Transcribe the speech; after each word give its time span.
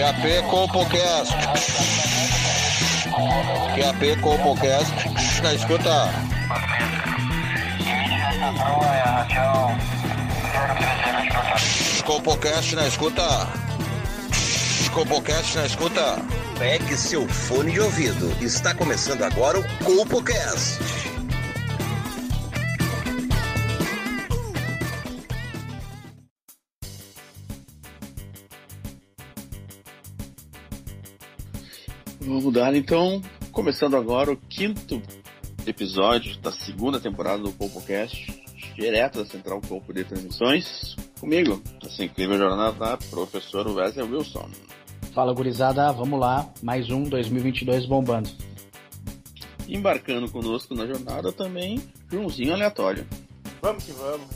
QAP 0.00 0.48
Compocast. 0.48 1.34
QAP 3.74 4.20
Compocast. 4.22 4.94
Na 5.42 5.52
escuta. 5.52 6.08
Compocast 12.06 12.76
na 12.76 12.86
escuta. 12.86 13.46
Compocast 14.94 15.56
na 15.56 15.66
escuta. 15.66 16.16
Pegue 16.58 16.96
seu 16.96 17.28
fone 17.28 17.72
de 17.72 17.80
ouvido. 17.80 18.34
Está 18.40 18.74
começando 18.74 19.22
agora 19.22 19.58
o 19.60 19.64
Compocast. 19.84 20.89
Vamos 32.50 32.64
dar 32.64 32.74
então, 32.74 33.22
começando 33.52 33.96
agora 33.96 34.32
o 34.32 34.36
quinto 34.36 35.00
episódio 35.64 36.36
da 36.38 36.50
segunda 36.50 36.98
temporada 36.98 37.44
do 37.44 37.52
Compocast, 37.52 38.42
direto 38.74 39.20
da 39.20 39.24
Central 39.24 39.60
Corpo 39.68 39.92
de 39.92 40.02
Transmissões. 40.02 40.96
Comigo, 41.20 41.62
essa 41.86 42.02
incrível 42.02 42.36
jornada 42.36 42.72
da 42.72 42.96
professor 42.96 43.68
Wesley 43.68 44.04
Wilson. 44.04 44.50
Fala 45.14 45.32
gurizada, 45.32 45.92
vamos 45.92 46.18
lá, 46.18 46.52
mais 46.60 46.90
um 46.90 47.04
2022 47.04 47.86
bombando. 47.86 48.28
Embarcando 49.68 50.28
conosco 50.28 50.74
na 50.74 50.88
jornada 50.88 51.32
também, 51.32 51.80
Joãozinho 52.10 52.52
Aleatório. 52.52 53.06
Vamos 53.62 53.84
que 53.84 53.92
vamos. 53.92 54.26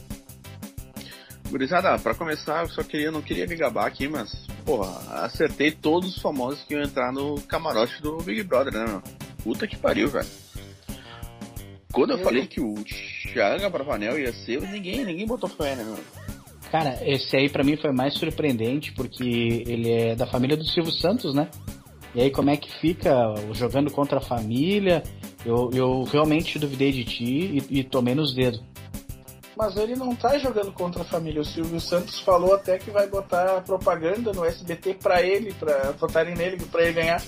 Gurizada, 1.51 1.99
pra 1.99 2.15
começar, 2.15 2.63
eu 2.63 2.69
só 2.69 2.85
queria, 2.85 3.11
não 3.11 3.23
queria 3.23 3.49
me 3.49 3.57
gabar 3.57 3.87
aqui, 3.87 4.07
mas, 4.07 4.47
porra, 4.65 5.25
acertei 5.25 5.71
todos 5.71 6.17
os 6.17 6.23
famosos 6.23 6.63
que 6.65 6.75
iam 6.75 6.83
entrar 6.83 7.13
no 7.13 7.41
camarote 7.43 8.01
do 8.03 8.17
Big 8.19 8.43
Brother, 8.43 8.73
né, 8.73 8.85
meu? 8.87 9.03
Puta 9.43 9.67
que 9.67 9.77
pariu, 9.77 10.09
velho. 10.09 10.27
Quando 11.93 12.11
eu, 12.13 12.19
Eu- 12.19 12.25
falei 12.25 12.47
que 12.47 12.61
o 12.61 12.75
Thiago 13.33 13.71
Bravanel 13.71 14.19
ia 14.19 14.33
ser, 14.33 14.61
ninguém, 14.63 15.05
ninguém 15.05 15.27
botou 15.27 15.49
fé, 15.49 15.77
né, 15.77 15.85
meu? 15.85 15.99
Cara, 16.71 16.99
esse 17.09 17.37
aí 17.37 17.49
pra 17.49 17.63
mim 17.63 17.77
foi 17.77 17.93
mais 17.93 18.15
surpreendente 18.15 18.93
porque 18.93 19.63
ele 19.67 19.91
é 19.93 20.17
da 20.17 20.27
família 20.27 20.57
do 20.57 20.65
Silvio 20.65 20.91
Santos, 20.93 21.33
né? 21.35 21.49
E 22.15 22.21
aí 22.23 22.31
como 22.31 22.51
é 22.51 22.57
que 22.57 22.71
fica 22.81 23.13
jogando 23.53 23.91
contra 23.93 24.19
a 24.19 24.21
família? 24.21 25.03
Eu, 25.47 25.71
eu 25.73 26.03
realmente 26.05 26.59
duvidei 26.59 26.91
de 26.91 27.05
ti 27.05 27.63
e, 27.71 27.81
e 27.81 27.85
tomei 27.85 28.15
nos 28.15 28.35
dedos. 28.35 28.61
Mas 29.57 29.77
ele 29.77 29.95
não 29.95 30.15
tá 30.15 30.37
jogando 30.39 30.73
contra 30.73 31.03
a 31.03 31.05
família. 31.05 31.41
O 31.41 31.45
Silvio 31.45 31.81
Santos 31.81 32.21
falou 32.21 32.55
até 32.55 32.79
que 32.79 32.91
vai 32.91 33.07
botar 33.07 33.61
propaganda 33.63 34.33
no 34.33 34.45
SBT 34.45 34.95
pra 34.95 35.23
ele, 35.23 35.53
pra 35.55 35.93
votarem 35.93 36.35
nele, 36.35 36.57
pra 36.67 36.83
ele 36.83 36.93
ganhar. 36.93 37.23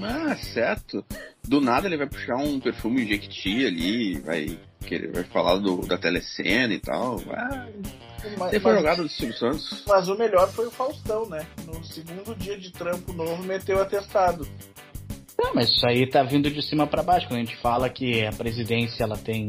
Ah, 0.00 0.34
certo. 0.36 1.04
Do 1.46 1.60
nada 1.60 1.86
ele 1.86 1.96
vai 1.96 2.08
puxar 2.08 2.36
um 2.36 2.58
perfume 2.58 3.06
Jequiti 3.06 3.66
ali, 3.66 4.18
vai 4.20 4.58
querer, 4.84 5.12
vai 5.12 5.24
falar 5.24 5.56
do, 5.58 5.86
da 5.86 5.96
telecena 5.98 6.72
e 6.74 6.80
tal. 6.80 7.20
Ah, 7.30 7.66
Mas, 8.38 8.52
ele 8.52 8.62
foi 8.62 8.74
jogado 8.74 9.02
do 9.02 9.08
Silvio 9.08 9.36
Santos. 9.36 9.84
mas 9.86 10.08
o 10.08 10.16
melhor 10.16 10.48
foi 10.50 10.66
o 10.66 10.70
Faustão, 10.70 11.28
né? 11.28 11.46
No 11.66 11.84
segundo 11.84 12.34
dia 12.36 12.58
de 12.58 12.72
trampo 12.72 13.12
novo, 13.12 13.42
meteu 13.44 13.80
atestado. 13.80 14.46
Não, 15.38 15.54
mas 15.54 15.68
isso 15.68 15.86
aí 15.86 16.08
tá 16.08 16.22
vindo 16.22 16.50
de 16.50 16.62
cima 16.62 16.86
pra 16.86 17.02
baixo. 17.02 17.26
Quando 17.28 17.40
a 17.40 17.44
gente 17.44 17.56
fala 17.58 17.88
que 17.90 18.24
a 18.24 18.32
presidência 18.32 19.04
ela 19.04 19.16
tem 19.16 19.46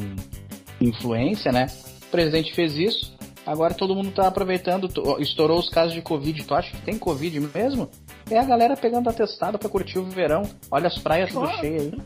influência, 0.82 1.52
né? 1.52 1.68
O 2.08 2.12
presidente 2.12 2.54
fez 2.54 2.76
isso, 2.76 3.14
agora 3.46 3.74
todo 3.74 3.96
mundo 3.96 4.12
tá 4.12 4.28
aproveitando, 4.28 4.88
to- 4.88 5.18
estourou 5.22 5.60
os 5.60 5.70
casos 5.70 5.94
de 5.94 6.02
Covid. 6.02 6.44
Tu 6.44 6.54
acha 6.54 6.72
que 6.72 6.82
tem 6.82 6.98
Covid 6.98 7.40
mesmo? 7.54 7.90
É 8.30 8.38
a 8.40 8.44
galera 8.44 8.76
pegando 8.78 9.10
atestado 9.10 9.58
pra 9.60 9.70
curtir 9.70 10.00
o 10.00 10.06
verão. 10.06 10.44
Olha 10.72 10.88
as 10.88 10.98
praias 10.98 11.30
tudo 11.32 11.42
Claro. 11.46 11.60
cheias 11.60 11.82
aí. 11.94 12.02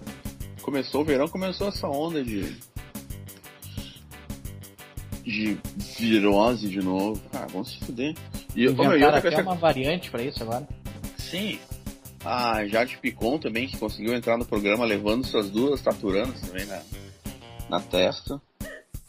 Começou 0.61 1.01
o 1.01 1.05
verão, 1.05 1.27
começou 1.27 1.67
essa 1.69 1.87
onda 1.87 2.23
de. 2.23 2.55
de 5.23 5.57
virose 5.97 6.67
de 6.67 6.79
novo. 6.81 7.21
Ah, 7.33 7.47
vamos 7.51 7.69
se 7.71 7.79
fuder. 7.85 8.15
E 8.55 8.63
eu, 8.63 8.71
e 8.71 8.73
Inventaram 8.73 9.13
outra 9.15 9.29
até 9.29 9.41
uma 9.41 9.55
variante 9.55 10.09
pra 10.09 10.21
isso 10.23 10.41
agora. 10.43 10.67
Sim. 11.17 11.59
A 12.25 12.65
Jade 12.67 12.97
Picon 12.97 13.37
também, 13.37 13.67
que 13.67 13.77
conseguiu 13.77 14.13
entrar 14.13 14.37
no 14.37 14.45
programa 14.45 14.83
levando 14.85 15.25
suas 15.25 15.49
duas 15.49 15.81
taturanas 15.81 16.41
também 16.41 16.65
na, 16.65 16.81
na 17.69 17.79
testa. 17.79 18.41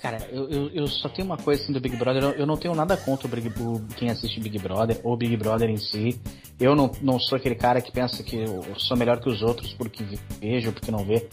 Cara, 0.02 0.16
eu, 0.32 0.48
eu, 0.48 0.70
eu 0.70 0.86
só 0.86 1.10
tenho 1.10 1.26
uma 1.26 1.36
coisa 1.36 1.62
assim 1.62 1.74
do 1.74 1.80
Big 1.80 1.94
Brother, 1.94 2.22
eu, 2.38 2.46
não 2.46 2.56
tenho 2.56 2.74
nada 2.74 2.96
contra 2.96 3.26
o, 3.26 3.30
Big, 3.30 3.48
o- 3.60 3.80
quem 3.96 4.08
assiste 4.08 4.40
Big 4.40 4.58
Brother 4.58 4.98
ou 5.04 5.14
Big 5.14 5.36
Brother 5.36 5.68
em 5.68 5.76
si. 5.76 6.18
Eu 6.58 6.74
não, 6.74 6.90
não 7.02 7.18
sou 7.20 7.36
aquele 7.36 7.54
cara 7.54 7.82
que 7.82 7.92
pensa 7.92 8.22
que 8.22 8.36
eu 8.36 8.64
sou 8.78 8.96
melhor 8.96 9.20
que 9.20 9.28
os 9.28 9.42
outros 9.42 9.74
porque 9.74 10.02
vejo 10.40 10.72
porque 10.72 10.90
não 10.90 11.04
vê. 11.04 11.28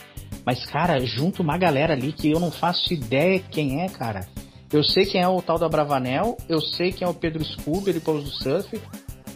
Mas, 0.45 0.65
cara, 0.65 0.99
junto 1.05 1.41
uma 1.41 1.57
galera 1.57 1.93
ali 1.93 2.11
que 2.11 2.29
eu 2.29 2.39
não 2.41 2.51
faço 2.51 2.93
ideia 2.93 3.39
quem 3.39 3.81
é, 3.83 3.87
cara. 3.87 4.27
Eu 4.71 4.83
sei 4.83 5.05
quem 5.05 5.21
é 5.21 5.27
o 5.27 5.41
tal 5.41 5.57
da 5.57 5.69
Bravanel, 5.69 6.35
eu 6.49 6.59
sei 6.59 6.91
quem 6.91 7.07
é 7.07 7.09
o 7.09 7.13
Pedro 7.13 7.43
Scooby, 7.45 7.91
ele 7.91 7.99
pôs 8.01 8.21
do 8.21 8.29
surf. 8.29 8.81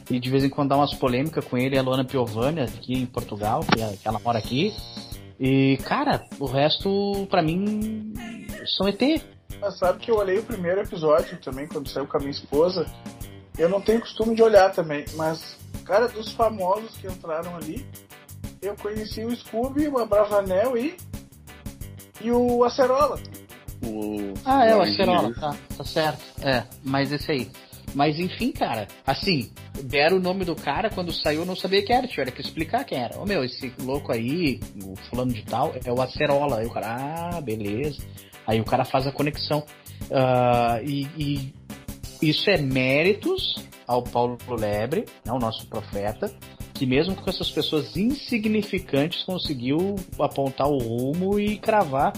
E 0.09 0.19
de 0.19 0.29
vez 0.29 0.43
em 0.43 0.49
quando 0.49 0.69
dá 0.69 0.75
umas 0.75 0.93
polêmicas 0.93 1.45
com 1.45 1.57
ele, 1.57 1.77
a 1.77 1.81
Luana 1.81 2.03
Piovani, 2.03 2.59
aqui 2.59 2.93
em 2.95 3.05
Portugal, 3.05 3.63
é- 3.79 3.95
que 3.95 4.05
ela 4.05 4.19
mora 4.19 4.39
aqui. 4.39 4.73
E, 5.39 5.77
cara, 5.85 6.25
o 6.37 6.45
resto, 6.45 7.25
pra 7.29 7.41
mim, 7.41 8.13
são 8.65 8.87
ET. 8.87 9.01
Mas 9.59 9.77
sabe 9.77 9.99
que 9.99 10.11
eu 10.11 10.15
olhei 10.17 10.39
o 10.39 10.43
primeiro 10.43 10.81
episódio 10.81 11.39
também, 11.39 11.67
quando 11.67 11.89
saiu 11.89 12.07
com 12.07 12.17
a 12.17 12.19
minha 12.19 12.31
esposa. 12.31 12.85
Eu 13.57 13.69
não 13.69 13.81
tenho 13.81 13.99
costume 13.99 14.35
de 14.35 14.41
olhar 14.41 14.71
também, 14.71 15.05
mas, 15.15 15.57
cara, 15.85 16.07
dos 16.07 16.31
famosos 16.31 16.95
que 16.97 17.07
entraram 17.07 17.55
ali, 17.55 17.85
eu 18.61 18.75
conheci 18.75 19.23
o 19.25 19.35
Scooby, 19.35 19.87
o 19.87 19.97
Abravanel 19.97 20.77
e. 20.77 20.95
e 22.21 22.31
o 22.31 22.63
Acerola. 22.63 23.19
O, 23.83 24.33
Ah, 24.45 24.65
é, 24.65 24.75
o. 24.75 24.81
Acerola, 24.81 25.33
tá, 25.33 25.55
tá 25.77 25.83
certo. 25.83 26.23
É, 26.41 26.63
mas 26.83 27.11
esse 27.11 27.31
aí. 27.31 27.51
Mas 27.93 28.19
enfim, 28.19 28.51
cara, 28.51 28.87
assim, 29.05 29.51
deram 29.83 30.17
o 30.17 30.21
nome 30.21 30.45
do 30.45 30.55
cara, 30.55 30.89
quando 30.89 31.11
saiu 31.11 31.41
eu 31.41 31.45
não 31.45 31.55
sabia 31.55 31.83
quem 31.83 31.95
era, 31.95 32.07
tiveram 32.07 32.31
que 32.31 32.41
explicar 32.41 32.83
quem 32.83 32.99
era. 32.99 33.19
Ô 33.19 33.25
meu, 33.25 33.43
esse 33.43 33.73
louco 33.81 34.11
aí, 34.11 34.59
o 34.83 34.95
fulano 35.09 35.33
de 35.33 35.43
tal, 35.43 35.73
é 35.83 35.91
o 35.91 36.01
Acerola. 36.01 36.59
Aí 36.59 36.65
o 36.65 36.71
cara, 36.71 36.95
ah, 37.35 37.41
beleza. 37.41 38.01
Aí 38.47 38.59
o 38.59 38.65
cara 38.65 38.85
faz 38.85 39.07
a 39.07 39.11
conexão. 39.11 39.63
Ah, 40.11 40.79
e, 40.83 41.07
e 41.17 41.53
isso 42.21 42.49
é 42.49 42.57
méritos 42.57 43.55
ao 43.87 44.03
Paulo 44.03 44.37
Lebre, 44.57 45.05
né, 45.25 45.33
o 45.33 45.39
nosso 45.39 45.67
profeta, 45.67 46.33
que 46.73 46.85
mesmo 46.85 47.15
com 47.15 47.29
essas 47.29 47.51
pessoas 47.51 47.97
insignificantes 47.97 49.23
conseguiu 49.23 49.95
apontar 50.19 50.67
o 50.67 50.77
rumo 50.77 51.39
e 51.39 51.57
cravar 51.57 52.13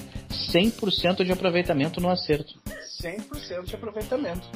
100% 0.53 1.23
de 1.23 1.31
aproveitamento 1.31 1.99
no 1.99 2.09
acerto. 2.09 2.53
100% 3.01 3.65
de 3.65 3.75
aproveitamento. 3.75 4.47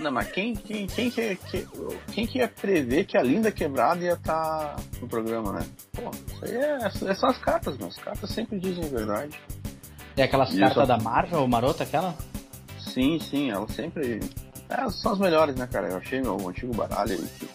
Não, 0.00 0.10
mas 0.12 0.30
quem, 0.30 0.54
quem, 0.54 0.86
quem, 0.86 1.10
que, 1.10 1.36
que- 1.36 1.68
quem 2.12 2.26
que 2.26 2.38
ia 2.38 2.48
prever 2.48 3.04
que 3.04 3.16
a 3.16 3.22
Linda 3.22 3.50
Quebrada 3.50 4.04
ia 4.04 4.12
estar 4.12 4.76
no 5.00 5.08
programa, 5.08 5.52
né? 5.52 5.66
Pô, 5.92 6.10
isso 6.10 6.44
aí 6.44 6.54
é, 6.56 7.10
é 7.10 7.14
só 7.14 7.26
as 7.28 7.38
cartas, 7.38 7.76
mas 7.78 7.96
as 7.96 8.02
cartas 8.04 8.30
sempre 8.30 8.58
dizem 8.60 8.84
a 8.84 8.88
verdade. 8.88 9.38
É 10.16 10.22
aquelas 10.24 10.50
Isso. 10.50 10.58
cartas 10.60 10.88
da 10.88 10.98
Marvel, 10.98 11.44
o 11.44 11.48
Marota, 11.48 11.84
aquela? 11.84 12.14
Sim, 12.78 13.18
sim, 13.20 13.50
elas 13.50 13.72
sempre. 13.72 14.20
É, 14.68 14.88
são 14.90 15.12
as 15.12 15.18
melhores, 15.18 15.54
né, 15.54 15.66
cara? 15.66 15.88
Eu 15.88 15.96
achei 15.98 16.20
meu 16.20 16.48
antigo 16.48 16.74
baralho 16.74 17.12
aí. 17.12 17.28
Que... 17.38 17.48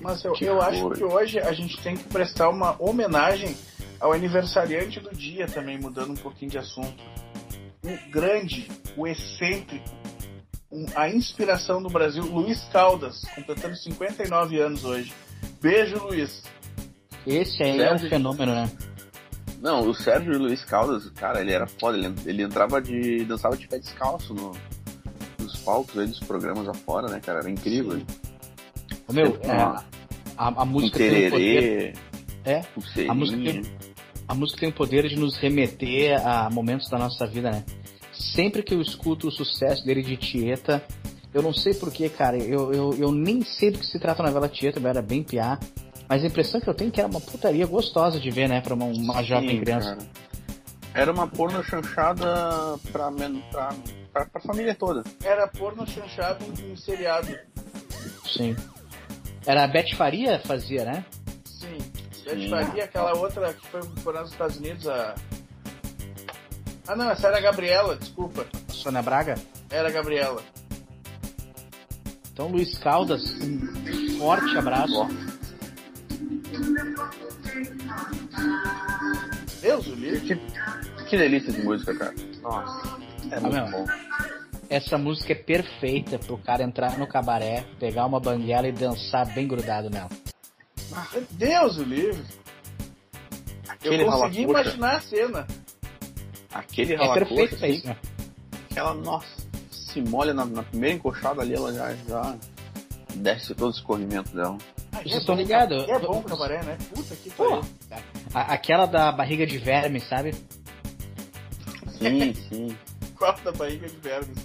Mas 0.00 0.24
eu, 0.24 0.32
Que 0.32 0.44
eu 0.44 0.62
acho 0.62 0.90
que 0.90 1.02
hoje 1.04 1.38
a 1.40 1.52
gente 1.52 1.80
tem 1.82 1.96
que 1.96 2.04
prestar 2.04 2.48
uma 2.50 2.76
homenagem 2.78 3.56
ao 4.00 4.12
aniversariante 4.12 5.00
do 5.00 5.10
dia 5.14 5.46
também, 5.48 5.78
mudando 5.78 6.10
um 6.12 6.16
pouquinho 6.16 6.50
de 6.52 6.58
assunto. 6.58 7.02
O 7.84 8.10
grande, 8.10 8.68
o 8.96 9.06
excêntrico, 9.06 9.84
um- 10.70 10.86
a 10.94 11.08
inspiração 11.08 11.82
do 11.82 11.88
Brasil, 11.88 12.24
Luiz 12.24 12.62
Caldas, 12.72 13.20
completando 13.34 13.76
59 13.76 14.60
anos 14.60 14.84
hoje. 14.84 15.12
Beijo, 15.60 15.98
Luiz. 16.04 16.42
Esse 17.26 17.62
aí 17.62 17.80
é 17.80 17.86
um 17.86 17.88
Sérgio. 17.90 18.08
fenômeno, 18.10 18.54
né? 18.54 18.70
Não, 19.60 19.88
o 19.88 19.94
Sérgio 19.94 20.38
Luiz 20.38 20.64
Caldas, 20.64 21.08
cara, 21.10 21.40
ele 21.40 21.52
era 21.52 21.66
foda, 21.66 21.96
ele, 21.98 22.14
ele 22.26 22.42
entrava 22.42 22.80
de. 22.80 23.24
dançava 23.24 23.56
de 23.56 23.66
pé 23.66 23.78
descalço 23.78 24.32
no, 24.32 24.52
nos 25.38 25.56
palcos 25.58 25.98
aí 25.98 26.06
dos 26.06 26.20
programas 26.20 26.68
afora, 26.68 27.08
né, 27.08 27.20
cara? 27.20 27.40
Era 27.40 27.50
incrível. 27.50 28.00
Ô, 29.08 29.12
meu, 29.12 29.36
é, 29.42 29.50
a, 29.50 29.82
a 30.36 30.62
Um 30.62 30.66
música 30.66 30.98
tem 30.98 31.26
o 31.26 31.30
poder. 31.30 31.60
tererê, 31.60 31.92
É, 32.44 32.60
pulseirinha. 32.74 33.12
a 33.12 33.14
música 33.14 33.42
tem, 33.42 33.62
a 34.28 34.34
música 34.34 34.60
tem 34.60 34.68
o 34.68 34.72
poder 34.72 35.08
de 35.08 35.16
nos 35.16 35.36
remeter 35.38 36.24
a 36.26 36.48
momentos 36.50 36.88
da 36.88 36.98
nossa 36.98 37.26
vida, 37.26 37.50
né? 37.50 37.64
Sempre 38.18 38.62
que 38.62 38.74
eu 38.74 38.80
escuto 38.80 39.28
o 39.28 39.30
sucesso 39.30 39.84
dele 39.84 40.02
de 40.02 40.16
Tieta, 40.16 40.82
eu 41.32 41.40
não 41.42 41.52
sei 41.52 41.74
porquê, 41.74 42.08
cara, 42.08 42.36
eu, 42.36 42.72
eu, 42.72 42.94
eu 42.98 43.12
nem 43.12 43.42
sei 43.42 43.70
do 43.70 43.78
que 43.78 43.86
se 43.86 43.98
trata 43.98 44.22
a 44.22 44.26
novela 44.26 44.48
Tieta, 44.48 44.80
eu 44.80 44.86
era 44.88 45.00
bem 45.00 45.22
piá. 45.22 45.58
Mas 46.08 46.24
a 46.24 46.26
impressão 46.26 46.60
que 46.60 46.68
eu 46.68 46.74
tenho 46.74 46.88
é 46.88 46.90
que 46.90 47.00
era 47.00 47.08
uma 47.08 47.20
putaria 47.20 47.66
gostosa 47.66 48.18
de 48.18 48.30
ver, 48.30 48.48
né, 48.48 48.60
pra 48.60 48.74
uma, 48.74 48.86
uma 48.86 49.22
jovem 49.22 49.50
Sim, 49.50 49.60
criança. 49.60 49.96
cara. 49.96 50.08
Era 50.94 51.12
uma 51.12 51.28
porno 51.28 51.62
chanchada 51.62 52.26
pra, 52.90 53.10
men- 53.10 53.42
pra, 53.52 53.68
pra, 54.12 54.24
pra 54.26 54.40
família 54.40 54.74
toda. 54.74 55.04
Era 55.22 55.46
porno 55.46 55.86
chanchado 55.86 56.44
em 56.60 56.74
seriado. 56.76 57.28
Sim. 58.26 58.56
Era 59.46 59.64
a 59.64 59.68
Beth 59.68 59.94
Faria 59.96 60.40
fazia, 60.40 60.84
né? 60.84 61.04
Sim. 61.44 61.78
Beth 62.24 62.48
Faria, 62.48 62.84
aquela 62.84 63.14
outra 63.16 63.52
que 63.52 63.66
foi 63.68 63.80
morar 64.02 64.22
nos 64.22 64.32
Estados 64.32 64.56
Unidos, 64.56 64.88
a. 64.88 65.14
Ah 66.88 66.96
não, 66.96 67.10
essa 67.10 67.28
era 67.28 67.36
a 67.36 67.40
Gabriela, 67.40 67.96
desculpa. 67.96 68.46
Sônia 68.68 69.02
Braga? 69.02 69.34
Era 69.70 69.88
a 69.88 69.90
Gabriela. 69.92 70.42
Então, 72.32 72.48
Luiz 72.48 72.78
Caldas, 72.78 73.22
um 73.42 74.18
forte 74.18 74.56
abraço. 74.56 75.06
Deus 79.60 79.86
o 79.86 79.94
livre. 79.94 80.20
Que, 80.20 81.04
que 81.04 81.16
delícia 81.18 81.52
de 81.52 81.62
música, 81.62 81.94
cara. 81.94 82.14
Nossa. 82.42 82.98
É 83.30 83.36
Ah, 83.36 83.40
muito 83.40 83.54
meu. 83.54 83.70
bom. 83.70 83.86
Essa 84.70 84.96
música 84.98 85.32
é 85.32 85.36
perfeita 85.36 86.18
pro 86.18 86.38
cara 86.38 86.62
entrar 86.62 86.98
no 86.98 87.06
cabaré, 87.06 87.64
pegar 87.80 88.06
uma 88.06 88.20
banguela 88.20 88.68
e 88.68 88.72
dançar 88.72 89.26
bem 89.34 89.46
grudado 89.48 89.90
nela. 89.90 90.08
Deus 91.32 91.78
o 91.78 91.82
livre. 91.82 92.22
Aquele 93.68 94.02
Eu 94.02 94.06
consegui 94.10 94.42
imaginar 94.42 94.96
a 94.96 95.00
cena. 95.00 95.46
Aquele 96.52 96.94
É 96.94 97.12
perfeito 97.14 97.56
pra 97.56 97.66
assim, 97.66 97.76
isso, 97.76 97.86
né? 97.86 97.96
Aquela, 98.70 98.94
nossa, 98.94 99.26
se 99.70 100.00
molha 100.02 100.32
na, 100.32 100.44
na 100.44 100.62
primeira 100.62 100.96
encoxada 100.96 101.42
ali, 101.42 101.54
ela 101.54 101.72
já, 101.72 101.94
já 102.08 102.36
desce 103.16 103.54
todo 103.54 103.68
o 103.68 103.74
escorrimento 103.74 104.34
dela. 104.34 104.56
Ah, 104.92 104.98
Vocês 105.02 105.14
é 105.14 105.18
estão 105.18 105.34
bom, 105.34 105.40
ligados? 105.42 105.88
É 105.88 105.98
bom 105.98 106.18
o 106.18 106.22
cabaré, 106.22 106.62
né? 106.62 106.78
Puta 106.94 107.14
que 107.16 107.30
Pô, 107.30 107.44
pariu. 107.48 107.64
aquela 108.34 108.86
da 108.86 109.12
barriga 109.12 109.46
de 109.46 109.58
verme, 109.58 110.00
sabe? 110.00 110.34
Sim, 111.98 112.34
sim. 112.48 112.76
Qual 113.18 113.36
da 113.44 113.52
barriga 113.52 113.88
de 113.88 113.96
vermes? 113.96 114.38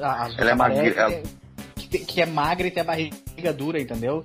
A- 0.00 0.24
as 0.26 0.38
Ela 0.38 0.50
é 0.50 0.54
magra- 0.54 0.86
ela- 0.88 1.22
Que, 1.76 1.88
que- 1.88 1.98
que 2.04 2.22
é 2.22 2.26
magra 2.26 2.66
e 2.66 2.70
tem 2.70 2.80
a 2.80 2.84
barriga 2.84 3.52
dura, 3.54 3.80
entendeu? 3.80 4.24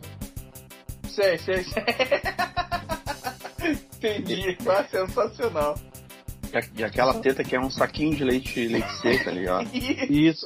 Sei, 1.09 1.37
sei, 1.39 1.63
sei. 1.65 1.83
Entendi. 3.97 4.57
Ah, 4.67 4.83
sensacional. 4.89 5.75
E, 6.75 6.83
aquela 6.83 7.13
teta 7.21 7.43
que 7.43 7.55
é 7.55 7.59
um 7.59 7.69
saquinho 7.69 8.15
de 8.15 8.23
leite, 8.23 8.67
leite 8.67 8.91
seco, 9.01 9.23
tá 9.25 9.31
ligado? 9.31 9.69
Isso. 9.73 10.45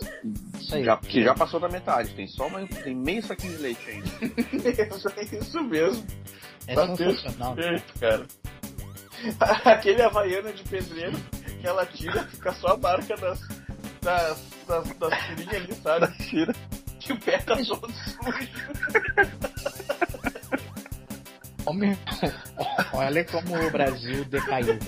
Isso 0.60 0.75
aí. 0.75 0.84
Já, 0.84 0.98
que 0.98 1.24
já 1.24 1.34
passou 1.34 1.60
da 1.60 1.68
metade, 1.68 2.13
tem 2.13 2.28
só 2.28 2.48
uma, 2.48 2.66
tem 2.68 2.96
meio 2.96 3.24
saquinho 3.24 3.56
de 3.56 3.62
leite 3.63 3.90
ainda. 3.90 4.07
Isso, 4.96 5.36
isso 5.36 5.63
mesmo. 5.63 6.06
É 6.68 6.75
Tá 6.75 6.96
sensacional. 6.96 7.56
perfeito, 7.56 8.00
cara. 8.00 8.25
Aquele 9.66 10.02
havaiana 10.02 10.52
de 10.54 10.63
pedreiro 10.63 11.18
que 11.62 11.66
ela 11.68 11.86
tira, 11.86 12.24
fica 12.28 12.52
só 12.54 12.74
a 12.74 12.78
marca 12.78 13.16
das, 13.16 13.40
das, 14.02 14.44
das, 14.68 14.90
das 14.98 15.19
tirinhas 15.25 15.56
ali, 15.56 15.74
sabe? 15.75 16.18
Tira. 16.25 16.54
Que 17.00 17.13
o 17.13 17.19
pé 17.19 17.38
tá 17.40 17.56
todo 17.56 17.92
sujo. 17.94 18.50
Olha 22.94 23.24
como 23.25 23.56
o 23.68 23.72
Brasil 23.72 24.25
decaiu. 24.25 24.74
né? 24.75 24.80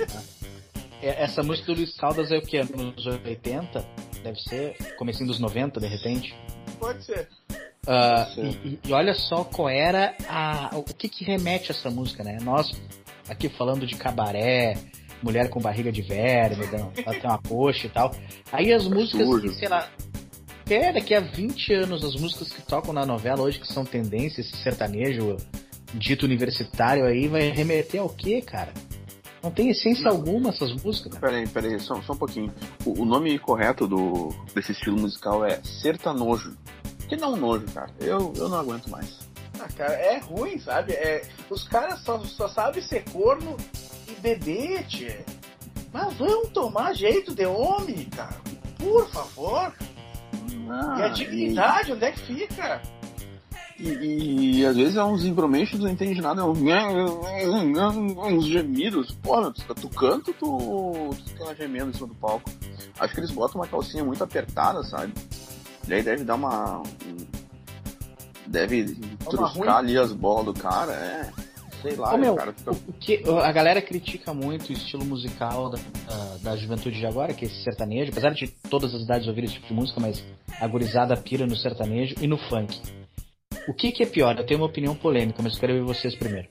É- 1.01 1.23
Essa 1.23 1.43
música 1.43 1.67
do 1.67 1.77
Luiz 1.77 1.95
Caldas 1.95 2.31
é 2.31 2.37
o 2.37 2.41
que? 2.41 2.61
Nos 2.75 3.05
80? 3.05 3.85
Deve 4.23 4.39
ser 4.41 4.75
comecinho 4.97 5.27
dos 5.27 5.39
90, 5.39 5.79
de 5.79 5.87
repente. 5.87 6.35
Pode 6.79 7.03
ser. 7.05 7.27
Pode 7.85 8.41
e, 8.41 8.67
e- 8.67 8.79
e 8.87 8.93
olha 8.93 9.13
só 9.13 9.43
qual 9.43 9.69
era 9.69 10.13
a, 10.27 10.71
o 10.75 10.83
que 10.83 11.07
que 11.07 11.23
remete 11.23 11.71
essa 11.71 11.89
música, 11.89 12.23
né? 12.23 12.37
Nós 12.41 12.71
aqui 13.29 13.47
falando 13.49 13.85
de 13.85 13.95
cabaré, 13.95 14.75
mulher 15.23 15.49
com 15.49 15.59
barriga 15.61 15.91
de 15.91 16.01
verme, 16.01 16.65
ela 16.65 16.91
tem 17.19 17.29
uma 17.29 17.37
coxa 17.41 17.87
e 17.87 17.89
tal. 17.89 18.13
Aí 18.51 18.73
as 18.73 18.87
músicas, 18.87 19.25
sujo. 19.27 19.53
sei 19.53 19.67
lá, 19.69 19.89
é, 20.69 20.91
daqui 20.91 21.13
a 21.13 21.19
20 21.21 21.73
anos, 21.73 22.03
as 22.03 22.15
músicas 22.15 22.51
que 22.51 22.61
tocam 22.61 22.91
na 22.93 23.05
novela 23.05 23.41
hoje, 23.41 23.59
que 23.59 23.67
são 23.67 23.85
tendência, 23.85 24.41
esse 24.41 24.55
sertanejo 24.57 25.37
dito 25.93 26.25
universitário 26.25 27.05
aí, 27.05 27.27
vai 27.29 27.49
remeter 27.51 28.01
ao 28.01 28.09
quê, 28.09 28.41
cara? 28.41 28.73
Não 29.41 29.51
tem 29.51 29.69
essência 29.69 30.09
alguma 30.09 30.49
essas 30.49 30.73
músicas. 30.83 31.17
Peraí, 31.19 31.47
peraí, 31.47 31.79
só, 31.79 32.01
só 32.01 32.13
um 32.13 32.17
pouquinho. 32.17 32.53
O, 32.85 33.01
o 33.01 33.05
nome 33.05 33.37
correto 33.39 33.87
do, 33.87 34.33
desse 34.53 34.71
estilo 34.71 34.99
musical 34.99 35.45
é 35.45 35.61
sertanojo. 35.63 36.57
Que 37.07 37.15
não 37.15 37.33
um 37.33 37.37
nojo, 37.37 37.65
cara. 37.73 37.89
Eu, 37.99 38.33
eu 38.35 38.49
não 38.49 38.57
aguento 38.57 38.89
mais. 38.89 39.19
Ah, 39.59 39.67
cara, 39.75 39.93
é 39.93 40.17
ruim, 40.19 40.59
sabe? 40.59 40.93
É, 40.93 41.23
os 41.49 41.63
caras 41.67 42.01
só, 42.01 42.19
só 42.19 42.47
sabem 42.49 42.81
ser 42.81 43.03
corno 43.11 43.55
e 44.07 44.11
beber, 44.19 44.85
tchê. 44.87 45.19
Mas 45.93 46.13
vamos 46.15 46.49
tomar 46.49 46.93
jeito 46.93 47.33
de 47.33 47.45
homem, 47.45 48.05
cara. 48.05 48.37
Por 48.77 49.09
favor. 49.09 49.73
Ah, 50.69 50.95
e 50.99 51.03
a 51.03 51.07
dignidade, 51.07 51.93
onde 51.93 52.05
é 52.05 52.11
que 52.11 52.19
fica? 52.19 52.81
E, 53.79 53.89
e, 53.89 54.59
e 54.59 54.65
às 54.65 54.75
vezes 54.75 54.95
é 54.95 55.03
uns 55.03 55.23
embromeixos, 55.23 55.79
não 55.79 55.89
entende 55.89 56.19
nada, 56.19 56.41
é 56.41 56.43
uns, 56.45 56.57
uns 58.17 58.45
gemidos. 58.47 59.11
Porra, 59.21 59.51
tu, 59.51 59.75
tu 59.75 59.89
canta, 59.89 60.33
tu, 60.33 61.09
tu 61.15 61.15
fica 61.27 61.55
gemendo 61.55 61.91
em 61.91 61.93
cima 61.93 62.07
do 62.07 62.15
palco. 62.15 62.49
Acho 62.99 63.13
que 63.13 63.19
eles 63.19 63.31
botam 63.31 63.61
uma 63.61 63.67
calcinha 63.67 64.03
muito 64.03 64.23
apertada, 64.23 64.81
sabe? 64.83 65.13
E 65.87 65.93
aí 65.93 66.01
deve 66.03 66.23
dar 66.23 66.35
uma. 66.35 66.79
um- 66.79 67.47
Deve 68.47 68.95
truscar 69.25 69.51
ruim. 69.57 69.67
ali 69.67 69.97
as 69.97 70.13
bolas 70.13 70.45
do 70.45 70.53
cara, 70.53 70.93
é. 70.93 71.29
Sei 71.81 71.95
lá, 71.95 72.13
Ô, 72.13 72.17
meu, 72.17 72.33
o 72.33 72.35
cara 72.37 72.53
fica. 72.53 72.71
O 72.71 72.93
que, 72.93 73.23
a 73.43 73.51
galera 73.51 73.81
critica 73.81 74.33
muito 74.33 74.69
o 74.69 74.71
estilo 74.73 75.03
musical 75.05 75.69
da, 75.69 75.77
ah, 76.09 76.37
da 76.41 76.55
juventude 76.55 76.97
de 76.97 77.05
agora, 77.05 77.33
que 77.33 77.43
é 77.43 77.47
esse 77.47 77.61
sertanejo, 77.63 78.09
apesar 78.11 78.33
de 78.33 78.47
todas 78.69 78.95
as 78.95 79.01
idades 79.01 79.27
ouvirem 79.27 79.45
esse 79.49 79.55
tipo 79.55 79.67
de 79.67 79.73
música, 79.73 79.99
mas 79.99 80.23
a 80.61 80.65
gurizada 80.67 81.15
pira 81.17 81.45
no 81.45 81.55
sertanejo 81.57 82.15
e 82.21 82.25
no 82.25 82.37
funk. 82.37 82.79
O 83.67 83.73
que, 83.73 83.91
que 83.91 84.03
é 84.03 84.05
pior? 84.05 84.37
Eu 84.37 84.45
tenho 84.45 84.59
uma 84.59 84.65
opinião 84.67 84.95
polêmica, 84.95 85.41
mas 85.43 85.53
eu 85.55 85.59
quero 85.59 85.73
ver 85.73 85.81
vocês 85.83 86.15
primeiro. 86.15 86.47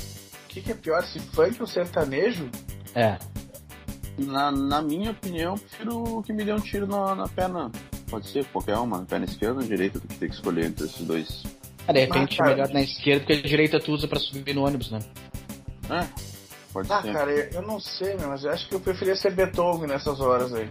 O 0.00 0.48
que, 0.48 0.60
que 0.60 0.72
é 0.72 0.74
pior, 0.74 1.02
se 1.04 1.20
funk 1.20 1.60
ou 1.60 1.66
sertanejo? 1.66 2.48
É. 2.94 3.18
Na, 4.18 4.50
na 4.50 4.80
minha 4.82 5.10
opinião, 5.10 5.54
eu 5.54 5.60
prefiro 5.60 6.22
que 6.22 6.32
me 6.32 6.44
dê 6.44 6.52
um 6.52 6.60
tiro 6.60 6.86
na, 6.86 7.14
na 7.14 7.28
perna. 7.28 7.70
Pode 8.08 8.28
ser 8.28 8.44
qualquer 8.46 8.76
uma, 8.78 8.98
na 9.00 9.04
perna 9.04 9.26
esquerda 9.26 9.56
ou 9.56 9.60
na 9.60 9.66
direita, 9.66 10.00
tu 10.00 10.06
tem 10.08 10.28
que 10.28 10.34
escolher 10.34 10.66
entre 10.66 10.86
esses 10.86 11.06
dois. 11.06 11.42
Ah, 11.86 11.92
de 11.92 12.00
repente 12.00 12.40
Ah, 12.40 12.46
melhor 12.46 12.68
na 12.70 12.80
esquerda, 12.80 13.20
porque 13.26 13.32
a 13.34 13.48
direita 13.48 13.78
tu 13.78 13.92
usa 13.92 14.08
pra 14.08 14.18
subir 14.18 14.54
no 14.54 14.64
ônibus, 14.66 14.90
né? 14.90 14.98
É, 15.90 16.06
pode 16.72 16.90
Ah, 16.90 17.02
ser. 17.02 17.12
cara, 17.12 17.30
eu 17.30 17.50
eu 17.52 17.62
não 17.62 17.78
sei, 17.78 18.16
meu, 18.16 18.28
mas 18.28 18.42
eu 18.42 18.50
acho 18.50 18.68
que 18.68 18.74
eu 18.74 18.80
preferia 18.80 19.14
ser 19.14 19.32
Beethoven 19.32 19.88
nessas 19.88 20.18
horas 20.20 20.52
aí. 20.54 20.68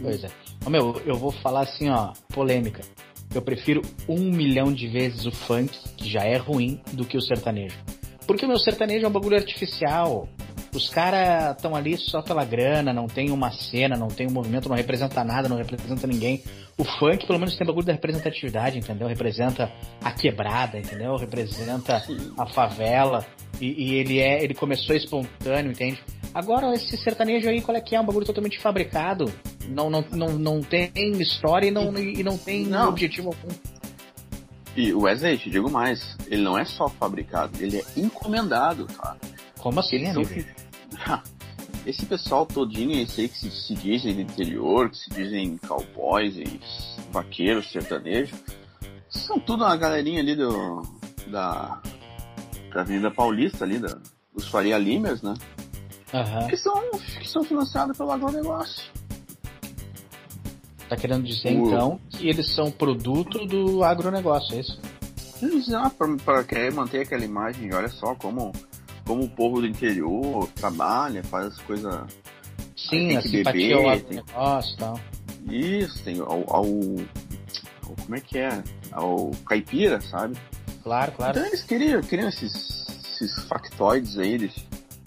Pois 0.00 0.22
é. 0.24 0.30
Ô, 0.64 0.70
meu, 0.70 1.02
eu 1.04 1.16
vou 1.16 1.30
falar 1.32 1.62
assim, 1.62 1.90
ó, 1.90 2.12
polêmica. 2.32 2.82
Eu 3.34 3.42
prefiro 3.42 3.82
um 4.08 4.30
milhão 4.30 4.72
de 4.72 4.86
vezes 4.86 5.26
o 5.26 5.32
funk, 5.32 5.76
que 5.96 6.08
já 6.08 6.20
é 6.20 6.36
ruim, 6.36 6.80
do 6.92 7.04
que 7.04 7.16
o 7.16 7.20
sertanejo. 7.20 7.76
Porque 8.26 8.44
o 8.44 8.48
meu 8.48 8.58
sertanejo 8.58 9.04
é 9.04 9.08
um 9.08 9.12
bagulho 9.12 9.36
artificial. 9.36 10.28
Os 10.74 10.88
caras 10.88 11.56
estão 11.56 11.74
ali 11.74 11.96
só 11.96 12.22
pela 12.22 12.44
grana, 12.44 12.92
não 12.92 13.06
tem 13.06 13.30
uma 13.30 13.50
cena, 13.50 13.96
não 13.96 14.08
tem 14.08 14.26
um 14.26 14.32
movimento, 14.32 14.68
não 14.68 14.76
representa 14.76 15.22
nada, 15.22 15.48
não 15.48 15.56
representa 15.56 16.06
ninguém. 16.06 16.42
O 16.76 16.84
funk, 16.84 17.26
pelo 17.26 17.38
menos, 17.38 17.56
tem 17.56 17.66
bagulho 17.66 17.86
da 17.86 17.92
representatividade, 17.92 18.78
entendeu? 18.78 19.06
Representa 19.06 19.70
a 20.02 20.10
quebrada, 20.10 20.78
entendeu? 20.78 21.16
Representa 21.16 22.02
a 22.36 22.46
favela. 22.46 23.24
E, 23.60 23.66
e 23.66 23.94
ele 23.94 24.18
é, 24.18 24.42
ele 24.42 24.54
começou 24.54 24.96
espontâneo, 24.96 25.70
entende? 25.70 26.02
Agora, 26.34 26.74
esse 26.74 26.96
sertanejo 26.96 27.48
aí, 27.48 27.62
qual 27.62 27.76
é 27.76 27.80
que 27.80 27.94
é? 27.94 28.00
Um 28.00 28.04
bagulho 28.04 28.26
totalmente 28.26 28.58
fabricado. 28.58 29.32
Não, 29.68 29.88
não, 29.88 30.04
não, 30.10 30.32
não 30.32 30.60
tem 30.60 30.90
história 31.20 31.68
e 31.68 31.70
não, 31.70 31.96
e 31.96 32.22
não 32.24 32.36
tem 32.36 32.66
Não. 32.66 32.88
objetivo 32.88 33.28
algum. 33.28 33.54
E 34.76 34.92
o 34.92 35.02
Wesley, 35.02 35.38
te 35.38 35.48
digo 35.48 35.70
mais, 35.70 36.16
ele 36.26 36.42
não 36.42 36.58
é 36.58 36.64
só 36.64 36.88
fabricado, 36.88 37.52
ele 37.60 37.78
é 37.78 37.84
encomendado, 37.96 38.86
cara. 38.86 39.16
Como 39.58 39.78
assim, 39.78 39.96
Eles 39.96 40.12
são 40.12 40.22
amigo? 40.22 40.48
Esse 41.86 42.06
pessoal 42.06 42.46
todinho, 42.46 42.98
esse 43.02 43.20
aí 43.20 43.28
que 43.28 43.36
se, 43.36 43.50
se 43.50 43.74
dizem 43.74 44.14
do 44.14 44.22
interior, 44.22 44.88
que 44.88 44.96
se 44.96 45.10
dizem 45.10 45.58
cowboys 45.58 46.34
e 46.34 46.58
vaqueiros, 47.12 47.70
sertanejos, 47.70 48.38
são 49.10 49.38
tudo 49.38 49.64
uma 49.64 49.76
galerinha 49.76 50.20
ali 50.20 50.34
do, 50.34 50.80
da, 51.26 51.82
da 52.72 52.80
Avenida 52.80 53.10
Paulista 53.10 53.66
ali, 53.66 53.78
da, 53.78 53.98
dos 54.34 54.48
Faria 54.48 54.78
Limers, 54.78 55.20
né? 55.20 55.34
Aham. 56.14 56.46
Que 56.46 56.56
são, 56.56 56.90
que 57.20 57.28
são 57.28 57.42
financiados 57.44 57.96
pelo 57.98 58.10
agronegócio. 58.12 58.84
Tá 60.88 60.96
querendo 60.96 61.24
dizer, 61.24 61.56
O- 61.58 61.66
então, 61.66 62.00
que 62.10 62.28
eles 62.28 62.54
são 62.54 62.70
produto 62.70 63.44
do 63.46 63.82
agronegócio, 63.82 64.56
é 64.56 64.60
isso? 64.60 64.80
Ah, 65.74 65.90
pra, 65.90 66.06
pra 66.24 66.44
querer 66.44 66.72
manter 66.72 67.00
aquela 67.00 67.24
imagem, 67.24 67.72
olha 67.74 67.88
só 67.88 68.14
como, 68.14 68.52
como 69.06 69.24
o 69.24 69.28
povo 69.28 69.60
do 69.60 69.66
interior 69.66 70.46
trabalha, 70.54 71.22
faz 71.24 71.46
as 71.46 71.58
coisas. 71.62 71.92
Sim, 72.76 73.08
tem 73.08 73.16
a 73.16 73.22
que 73.22 73.28
simpatia 73.28 73.76
ao 73.76 73.82
beber, 73.82 74.04
tem- 74.04 74.18
agronegócio 74.20 74.74
e 74.74 74.78
tal. 74.78 75.00
Isso, 75.50 76.02
tem 76.04 76.20
ao, 76.20 76.28
ao, 76.32 76.44
ao- 76.56 76.64
Como 78.04 78.14
é 78.16 78.20
que 78.20 78.38
é? 78.38 78.62
Ao 78.92 79.30
caipira, 79.46 80.00
sabe? 80.00 80.36
Claro, 80.82 81.12
claro. 81.12 81.38
Então 81.38 81.46
eles 81.48 81.62
queriam, 81.62 82.00
queriam 82.02 82.28
esses, 82.28 82.86
esses 83.12 83.44
factoides 83.44 84.16
aí, 84.18 84.32
eles 84.34 84.54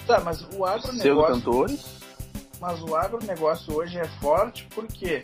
Tá, 0.08 0.22
mas 0.22 0.42
o 0.42 0.64
agronegócio, 0.64 1.00
pseudo-cantores. 1.00 1.86
mas 2.62 2.82
o 2.82 2.96
agronegócio 2.96 3.76
hoje 3.76 4.00
é 4.00 4.08
forte 4.22 4.66
porque 4.74 5.22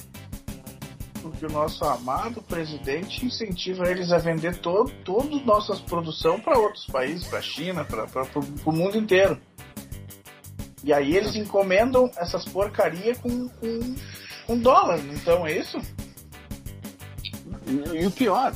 porque 1.21 1.45
o 1.45 1.49
nosso 1.49 1.85
amado 1.85 2.41
presidente 2.41 3.25
incentiva 3.25 3.89
eles 3.89 4.11
a 4.11 4.17
vender 4.17 4.57
todo, 4.57 4.91
toda 5.05 5.37
nossa 5.45 5.73
produção 5.77 6.37
para 6.37 6.59
outros 6.59 6.85
países, 6.87 7.25
para 7.25 7.39
a 7.39 7.41
China, 7.41 7.85
para 7.85 8.27
o 8.65 8.71
mundo 8.73 8.97
inteiro. 8.97 9.39
E 10.83 10.91
aí 10.91 11.15
eles 11.15 11.33
encomendam 11.33 12.11
essas 12.17 12.43
porcaria 12.43 13.15
com, 13.15 13.47
com, 13.47 13.95
com 14.45 14.59
dólar, 14.59 14.99
então 14.99 15.47
é 15.47 15.59
isso? 15.59 15.79
E 17.93 18.05
o 18.05 18.11
pior, 18.11 18.53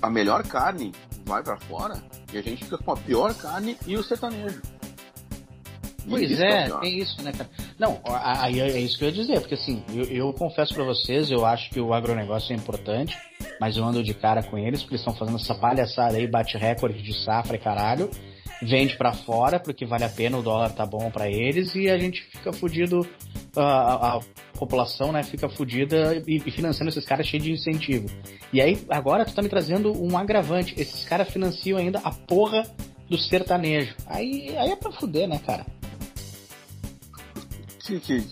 a 0.00 0.08
melhor 0.08 0.42
carne 0.46 0.92
vai 1.26 1.42
para 1.42 1.58
fora 1.58 2.02
e 2.32 2.38
a 2.38 2.42
gente 2.42 2.64
fica 2.64 2.78
com 2.78 2.92
a 2.92 2.96
pior 2.96 3.34
carne 3.34 3.76
e 3.86 3.96
o 3.96 4.02
sertanejo. 4.02 4.60
Pois 6.08 6.30
isso 6.30 6.42
é, 6.42 6.68
é 6.82 6.88
isso, 6.88 7.22
né, 7.22 7.32
cara? 7.32 7.48
Não, 7.78 8.00
aí 8.04 8.60
é 8.60 8.80
isso 8.80 8.98
que 8.98 9.04
eu 9.04 9.08
ia 9.08 9.14
dizer, 9.14 9.40
porque 9.40 9.54
assim, 9.54 9.84
eu, 9.94 10.04
eu 10.04 10.32
confesso 10.32 10.74
para 10.74 10.84
vocês, 10.84 11.30
eu 11.30 11.46
acho 11.46 11.70
que 11.70 11.80
o 11.80 11.94
agronegócio 11.94 12.52
é 12.52 12.56
importante, 12.56 13.16
mas 13.60 13.76
eu 13.76 13.84
ando 13.84 14.02
de 14.02 14.12
cara 14.12 14.42
com 14.42 14.58
eles, 14.58 14.80
porque 14.80 14.94
eles 14.94 15.00
estão 15.00 15.14
fazendo 15.14 15.36
essa 15.36 15.54
palhaçada 15.54 16.16
aí, 16.16 16.26
bate 16.26 16.56
recorde 16.56 17.00
de 17.02 17.14
safra 17.24 17.56
e 17.56 17.58
caralho, 17.58 18.10
vende 18.62 18.96
para 18.96 19.12
fora 19.12 19.58
porque 19.58 19.84
vale 19.84 20.04
a 20.04 20.08
pena, 20.08 20.38
o 20.38 20.42
dólar 20.42 20.70
tá 20.72 20.86
bom 20.86 21.10
para 21.10 21.28
eles 21.28 21.74
e 21.74 21.90
a 21.90 21.98
gente 21.98 22.22
fica 22.22 22.52
fudido, 22.52 23.06
a, 23.56 24.16
a, 24.16 24.20
população, 24.56 25.10
né, 25.10 25.24
fica 25.24 25.48
fudida 25.48 26.22
e, 26.26 26.36
e, 26.36 26.50
financiando 26.52 26.90
esses 26.90 27.04
caras 27.04 27.26
cheio 27.26 27.42
de 27.42 27.50
incentivo. 27.50 28.06
E 28.52 28.60
aí, 28.60 28.80
agora 28.88 29.24
tu 29.24 29.34
tá 29.34 29.42
me 29.42 29.48
trazendo 29.48 29.92
um 30.00 30.16
agravante, 30.16 30.74
esses 30.78 31.04
caras 31.04 31.28
financiam 31.28 31.78
ainda 31.78 31.98
a 32.04 32.12
porra 32.12 32.62
do 33.10 33.18
sertanejo. 33.18 33.94
Aí, 34.06 34.56
aí 34.56 34.70
é 34.70 34.76
pra 34.76 34.92
fuder, 34.92 35.28
né, 35.28 35.40
cara? 35.44 35.66
Que, 37.84 37.98
que... 37.98 38.24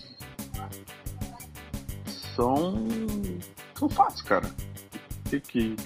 São... 2.37 2.87
São 3.75 3.89
fatos, 3.89 4.23
cara. 4.23 4.49
Que, 5.29 5.41
que 5.41 5.77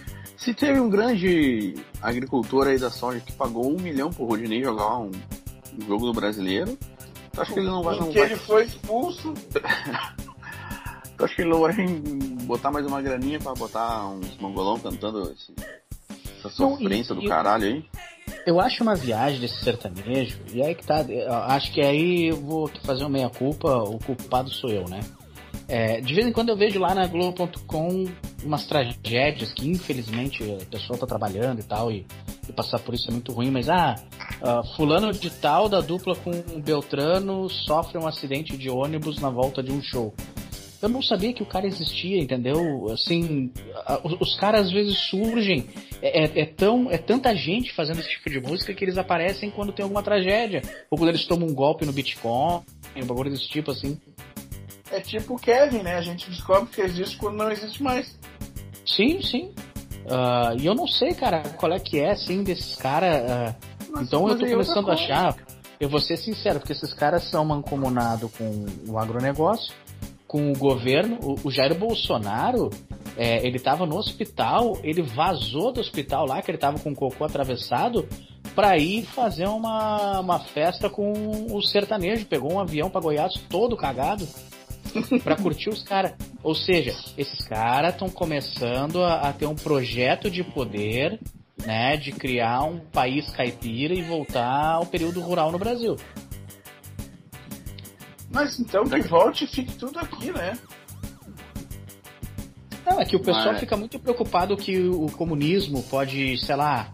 se 0.45 0.53
teve 0.53 0.79
um 0.79 0.91
grande 0.91 1.75
agricultor 2.03 2.67
aí 2.67 2.79
da 2.79 2.91
soja 2.91 3.19
que 3.19 3.33
pagou 3.33 3.67
um 3.67 3.81
milhão 3.81 4.11
pro 4.11 4.27
Rodinei 4.27 4.63
jogar 4.63 4.99
um, 4.99 5.11
um 5.11 5.87
jogo 5.87 6.05
do 6.05 6.13
brasileiro, 6.13 6.79
acho 7.39 7.55
que 7.55 7.61
ele 7.61 7.69
não 7.69 7.83
vai. 7.83 7.97
Não 7.97 8.05
Porque 8.05 8.19
ele 8.19 8.37
foi 8.37 8.67
expulso. 8.67 9.33
acho 11.19 11.35
que 11.35 11.41
ele 11.41 11.51
não 11.51 11.61
vai 11.61 11.75
botar 12.43 12.71
mais 12.71 12.87
uma 12.87 13.01
graninha 13.01 13.39
pra 13.39 13.55
botar 13.55 14.07
uns 14.07 14.37
mongolão 14.37 14.79
cantando 14.79 15.33
esse, 15.33 15.55
essa 16.39 16.51
sofrência 16.51 17.15
não, 17.15 17.23
e, 17.23 17.25
do 17.25 17.31
caralho 17.31 17.65
aí. 17.65 17.85
Eu 18.47 18.61
acho 18.61 18.83
uma 18.83 18.95
viagem 18.95 19.41
desse 19.41 19.65
sertanejo, 19.65 20.39
e 20.53 20.63
aí 20.63 20.75
que 20.75 20.85
tá. 20.85 21.07
Acho 21.47 21.73
que 21.73 21.81
aí 21.81 22.27
eu 22.29 22.37
vou 22.37 22.69
fazer 22.85 23.03
uma 23.05 23.11
meia-culpa, 23.11 23.79
o 23.79 23.99
culpado 23.99 24.51
sou 24.51 24.69
eu, 24.69 24.87
né? 24.91 25.01
É, 25.67 26.03
de 26.03 26.13
vez 26.13 26.27
em 26.27 26.33
quando 26.33 26.51
eu 26.51 26.57
vejo 26.57 26.79
lá 26.79 26.95
na 26.95 27.07
Globo.com 27.07 28.05
umas 28.45 28.67
tragédias 28.67 29.53
que 29.53 29.69
infelizmente 29.69 30.43
a 30.43 30.65
pessoa 30.67 30.99
tá 30.99 31.07
trabalhando 31.07 31.61
e 31.61 31.65
tal, 31.65 31.91
e, 31.91 32.07
e 32.49 32.53
passar 32.53 32.79
por 32.79 32.95
isso 32.95 33.09
é 33.09 33.13
muito 33.13 33.33
ruim, 33.33 33.51
mas 33.51 33.69
ah, 33.69 33.97
uh, 34.43 34.77
fulano 34.77 35.13
de 35.13 35.31
tal 35.31 35.69
da 35.69 35.81
dupla 35.81 36.15
com 36.17 36.31
Beltrano 36.61 37.49
sofre 37.49 37.99
um 37.99 38.07
acidente 38.07 38.57
de 38.57 38.71
ônibus 38.71 39.19
na 39.19 39.31
volta 39.31 39.63
de 39.63 39.73
um 39.73 39.83
show. 39.83 40.15
Eu 40.83 40.91
não 40.91 41.01
sabia 41.01 41.33
que 41.33 41.43
o 41.43 41.47
cara 41.47 41.67
existia, 41.67 42.19
entendeu? 42.19 42.93
Assim, 42.93 43.51
os, 44.03 44.21
os 44.21 44.37
caras 44.37 44.67
às 44.67 44.71
vezes 44.71 44.99
surgem, 45.09 45.67
é, 46.03 46.25
é, 46.25 46.41
é, 46.43 46.45
tão, 46.45 46.91
é 46.91 46.99
tanta 46.99 47.35
gente 47.35 47.73
fazendo 47.73 48.01
esse 48.01 48.11
tipo 48.11 48.29
de 48.29 48.39
música 48.39 48.75
que 48.75 48.85
eles 48.85 48.99
aparecem 48.99 49.51
quando 49.51 49.73
tem 49.73 49.83
alguma 49.83 50.03
tragédia, 50.03 50.61
ou 50.91 50.99
quando 50.99 51.09
eles 51.09 51.25
tomam 51.25 51.49
um 51.49 51.55
golpe 51.55 51.87
no 51.87 51.93
Bitcoin, 51.93 52.61
um 53.03 53.07
bagulho 53.07 53.31
desse 53.31 53.49
tipo 53.49 53.71
assim 53.71 53.99
é 54.95 55.01
tipo 55.01 55.35
o 55.35 55.39
Kevin, 55.39 55.79
né? 55.79 55.97
A 55.97 56.03
gente 56.03 56.31
descobre 56.31 56.71
que 56.71 56.81
existe 56.81 57.17
quando 57.17 57.37
não 57.37 57.51
existe 57.51 57.83
mais. 57.83 58.17
Sim, 58.87 59.21
sim. 59.21 59.53
Uh, 60.05 60.61
e 60.61 60.67
eu 60.67 60.75
não 60.75 60.87
sei, 60.87 61.15
cara, 61.15 61.43
qual 61.57 61.73
é 61.73 61.81
que 61.81 61.99
é, 61.99 62.13
assim, 62.13 62.43
desses 62.43 62.77
caras. 62.77 63.23
Uh, 63.23 64.01
então 64.01 64.29
eu 64.29 64.39
tô 64.39 64.47
começando 64.47 64.91
a 64.91 64.95
achar. 64.95 65.37
Eu 65.81 65.89
vou 65.89 66.01
ser 66.01 66.17
sincero, 66.17 66.61
porque 66.61 66.73
esses 66.73 66.95
caras 66.95 67.25
são 67.25 67.45
mancomunados 67.45 68.31
com 68.33 68.67
o 68.89 68.99
agronegócio, 68.99 69.75
com 70.27 70.53
o 70.53 70.57
governo. 70.57 71.19
O, 71.23 71.49
o 71.49 71.51
Jair 71.51 71.75
Bolsonaro, 71.77 72.71
é, 73.17 73.45
ele 73.45 73.59
tava 73.59 73.85
no 73.85 73.97
hospital, 73.97 74.79
ele 74.85 75.03
vazou 75.03 75.73
do 75.73 75.81
hospital 75.81 76.27
lá, 76.27 76.41
que 76.41 76.51
ele 76.51 76.59
tava 76.59 76.79
com 76.79 76.93
o 76.93 76.95
cocô 76.95 77.25
atravessado, 77.25 78.09
pra 78.55 78.79
ir 78.79 79.05
fazer 79.05 79.49
uma, 79.49 80.21
uma 80.21 80.39
festa 80.39 80.89
com 80.89 81.13
o 81.51 81.61
sertanejo. 81.61 82.27
Pegou 82.27 82.53
um 82.53 82.61
avião 82.61 82.89
pra 82.89 83.01
Goiás 83.01 83.35
todo 83.49 83.77
cagado 83.77 84.27
para 85.23 85.37
curtir 85.37 85.71
os 85.71 85.83
caras. 85.83 86.15
Ou 86.43 86.55
seja, 86.55 86.95
esses 87.17 87.47
caras 87.47 87.93
estão 87.93 88.09
começando 88.09 89.03
a, 89.03 89.29
a, 89.29 89.33
ter 89.33 89.47
um 89.47 89.55
projeto 89.55 90.31
de 90.31 90.43
poder, 90.43 91.21
né, 91.65 91.97
de 91.97 92.13
criar 92.13 92.65
um 92.65 92.79
país 92.79 93.29
caipira 93.31 93.95
e 93.95 94.03
voltar 94.03 94.75
ao 94.75 94.87
período 94.87 95.21
rural 95.21 95.51
no 95.51 95.59
Brasil. 95.59 95.97
Mas 98.31 98.59
então 98.59 98.85
que 98.85 99.01
volte 99.03 99.45
e 99.45 99.47
fique 99.47 99.75
tudo 99.75 99.99
aqui, 99.99 100.33
né? 100.33 100.59
Não, 102.85 103.01
é 103.01 103.05
que 103.05 103.17
o 103.17 103.21
pessoal 103.21 103.53
Mas... 103.53 103.61
fica 103.61 103.77
muito 103.77 103.99
preocupado 103.99 104.57
que 104.57 104.79
o 104.79 105.07
comunismo 105.07 105.83
pode, 105.85 106.37
sei 106.39 106.57
lá, 106.57 106.91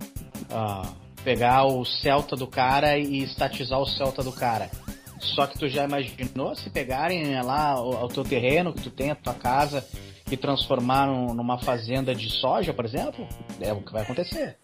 uh, 0.50 0.94
pegar 1.24 1.64
o 1.64 1.84
Celta 1.84 2.36
do 2.36 2.46
cara 2.46 2.96
e 2.98 3.22
estatizar 3.22 3.80
o 3.80 3.86
Celta 3.86 4.22
do 4.22 4.32
cara. 4.32 4.70
Só 5.20 5.46
que 5.46 5.58
tu 5.58 5.68
já 5.68 5.84
imaginou 5.84 6.56
se 6.56 6.70
pegarem 6.70 7.40
lá 7.42 7.78
o, 7.80 8.04
o 8.04 8.08
teu 8.08 8.24
terreno 8.24 8.72
que 8.72 8.82
tu 8.82 8.90
tem, 8.90 9.10
a 9.10 9.14
tua 9.14 9.34
casa, 9.34 9.86
e 10.30 10.36
transformar 10.36 11.06
numa 11.06 11.58
fazenda 11.58 12.14
de 12.14 12.30
soja, 12.30 12.72
por 12.72 12.84
exemplo? 12.84 13.28
É 13.60 13.72
o 13.72 13.82
que 13.82 13.92
vai 13.92 14.02
acontecer. 14.02 14.56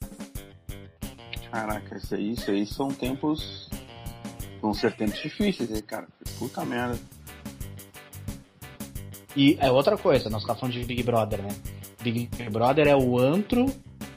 Caraca, 1.51 1.97
isso 1.97 2.15
aí, 2.15 2.33
isso 2.33 2.51
aí 2.51 2.67
são 2.67 2.89
tempos. 2.89 3.69
Vão 4.61 4.73
ser 4.73 4.97
tempos 4.97 5.21
difíceis 5.21 5.69
cara. 5.83 6.09
Puta 6.39 6.65
merda. 6.65 6.99
E 9.37 9.59
é 9.61 9.71
outra 9.71 9.99
coisa, 9.99 10.31
nós 10.31 10.41
estamos 10.41 10.61
falando 10.61 10.75
de 10.75 10.85
Big 10.85 11.03
Brother, 11.03 11.43
né? 11.43 11.55
Big 12.03 12.29
Brother 12.51 12.87
é 12.87 12.97
o 12.97 13.19
antro 13.19 13.67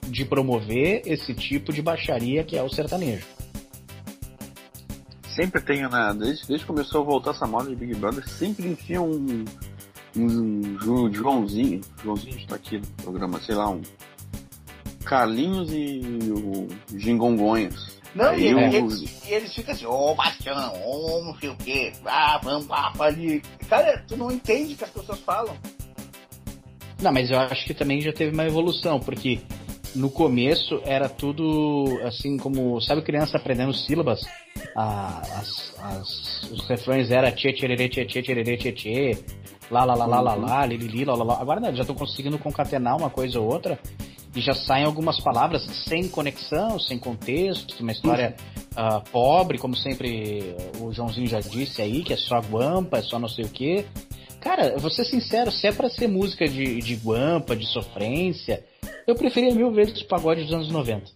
de 0.08 0.24
promover 0.24 1.02
esse 1.06 1.34
tipo 1.36 1.74
de 1.74 1.82
baixaria 1.82 2.44
que 2.44 2.58
é 2.58 2.64
o 2.64 2.70
sertanejo 2.70 3.39
sempre 5.40 5.62
tenho, 5.62 5.90
né? 5.90 6.14
Desde, 6.18 6.46
desde 6.46 6.66
que 6.66 6.72
começou 6.72 7.02
a 7.02 7.06
voltar 7.06 7.32
essa 7.32 7.48
moda 7.48 7.70
de 7.70 7.76
Big 7.76 7.96
Brother, 7.96 8.28
sempre 8.28 8.68
enfia 8.68 9.02
um, 9.02 9.46
um, 10.18 10.78
um 10.86 11.14
Joãozinho, 11.14 11.80
Joãozinho 12.04 12.38
está 12.38 12.56
aqui 12.56 12.78
no 12.78 12.88
programa, 13.04 13.40
sei 13.40 13.56
lá, 13.56 13.70
um 13.70 13.82
Carlinhos 15.06 15.72
e 15.72 16.02
o 16.30 16.68
Gingongonhas. 16.98 17.98
Não, 18.14 18.38
e, 18.38 18.54
o... 18.54 18.60
eles, 18.60 19.26
e, 19.26 19.34
eles, 19.34 19.54
ficam 19.54 19.74
assim, 19.74 19.86
ô 19.86 20.12
oh, 20.12 20.16
Bastião, 20.16 20.74
ô 20.84 21.20
oh, 21.20 21.24
não 21.24 21.36
sei 21.36 21.50
o 21.50 21.56
que, 21.56 21.94
ah, 22.06 22.38
vamos 22.44 22.68
lá, 22.68 22.92
ali. 23.00 23.42
Cara, 23.70 24.04
tu 24.08 24.18
não 24.18 24.30
entende 24.30 24.74
o 24.74 24.78
que 24.78 24.84
as 24.84 24.90
pessoas 24.90 25.20
falam. 25.20 25.56
Não, 27.02 27.14
mas 27.14 27.32
eu 27.32 27.40
acho 27.40 27.66
que 27.66 27.74
também 27.74 28.02
já 28.02 28.12
teve 28.12 28.34
uma 28.34 28.46
evolução, 28.46 29.00
porque 29.00 29.40
no 29.96 30.10
começo 30.10 30.82
era 30.84 31.08
tudo 31.08 31.98
assim 32.04 32.38
como. 32.38 32.82
Sabe 32.82 33.02
criança 33.04 33.38
aprendendo 33.38 33.74
sílabas? 33.74 34.20
Ah, 34.76 35.22
as, 35.36 35.74
as, 35.80 36.52
os 36.52 36.68
refrões 36.68 37.12
era 37.12 37.32
tchê, 37.32 37.54
tchererê, 37.54 37.90
tchê, 37.90 38.06
tchê, 38.06 38.22
tchererê, 38.22 38.58
tchê, 38.58 38.72
tchê, 38.72 39.18
lá, 39.70 39.84
lá, 39.84 39.94
lá, 39.94 40.06
lá, 40.06 40.22
lá, 40.22 40.36
lá, 40.36 40.66
li, 40.66 40.78
li, 40.78 41.06
lá, 41.06 41.16
lá, 41.16 41.24
lá. 41.24 41.42
Agora 41.42 41.60
né, 41.60 41.74
já 41.74 41.82
estão 41.82 41.96
conseguindo 41.96 42.38
concatenar 42.38 42.98
uma 42.98 43.10
coisa 43.10 43.40
ou 43.40 43.52
outra 43.52 43.80
e 44.36 44.42
já 44.42 44.54
saem 44.54 44.86
algumas 44.86 45.20
palavras 45.20 45.64
sem 45.88 46.08
conexão, 46.08 46.80
sem 46.80 47.00
contexto, 47.00 47.80
uma 47.82 47.92
história 47.92 48.36
uh, 48.72 49.02
pobre, 49.12 49.58
como 49.58 49.76
sempre 49.76 50.56
o 50.80 50.92
Joãozinho 50.94 51.28
já 51.28 51.40
disse 51.40 51.82
aí, 51.82 52.04
que 52.04 52.14
é 52.14 52.18
só 52.18 52.40
guampa, 52.40 53.00
é 53.00 53.02
só 53.02 53.18
não 53.18 53.28
sei 53.28 53.46
o 53.46 53.50
quê. 53.50 53.86
Cara, 54.40 54.78
vou 54.78 54.90
ser 54.90 55.04
sincero, 55.04 55.52
se 55.52 55.68
é 55.68 55.72
pra 55.72 55.90
ser 55.90 56.08
música 56.08 56.48
de, 56.48 56.80
de 56.80 56.96
guampa, 56.96 57.56
de 57.56 57.66
sofrência, 57.68 58.64
eu 59.06 59.16
preferia 59.16 59.54
mil 59.54 59.72
vezes 59.72 60.02
o 60.02 60.08
pagode 60.08 60.44
dos 60.44 60.54
anos 60.54 60.72
90. 60.72 61.12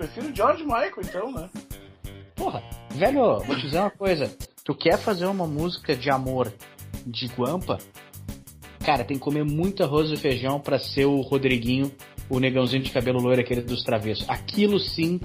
Eu 0.00 0.08
prefiro 0.08 0.34
George 0.34 0.64
Michael 0.64 0.92
então, 1.04 1.30
né? 1.30 1.50
Porra, 2.34 2.62
velho, 2.92 3.38
vou 3.40 3.54
te 3.54 3.66
dizer 3.66 3.80
uma 3.80 3.90
coisa. 3.90 4.34
Tu 4.64 4.74
quer 4.74 4.96
fazer 4.96 5.26
uma 5.26 5.46
música 5.46 5.94
de 5.94 6.08
amor 6.08 6.50
de 7.06 7.26
guampa? 7.26 7.76
Cara, 8.82 9.04
tem 9.04 9.18
que 9.18 9.22
comer 9.22 9.44
muito 9.44 9.84
arroz 9.84 10.10
e 10.10 10.16
feijão 10.16 10.58
para 10.58 10.78
ser 10.78 11.04
o 11.04 11.20
Rodriguinho, 11.20 11.92
o 12.30 12.40
negãozinho 12.40 12.82
de 12.82 12.90
cabelo 12.90 13.20
loiro, 13.20 13.42
aquele 13.42 13.60
dos 13.60 13.84
travessos. 13.84 14.26
Aquilo 14.26 14.80
sim 14.80 15.20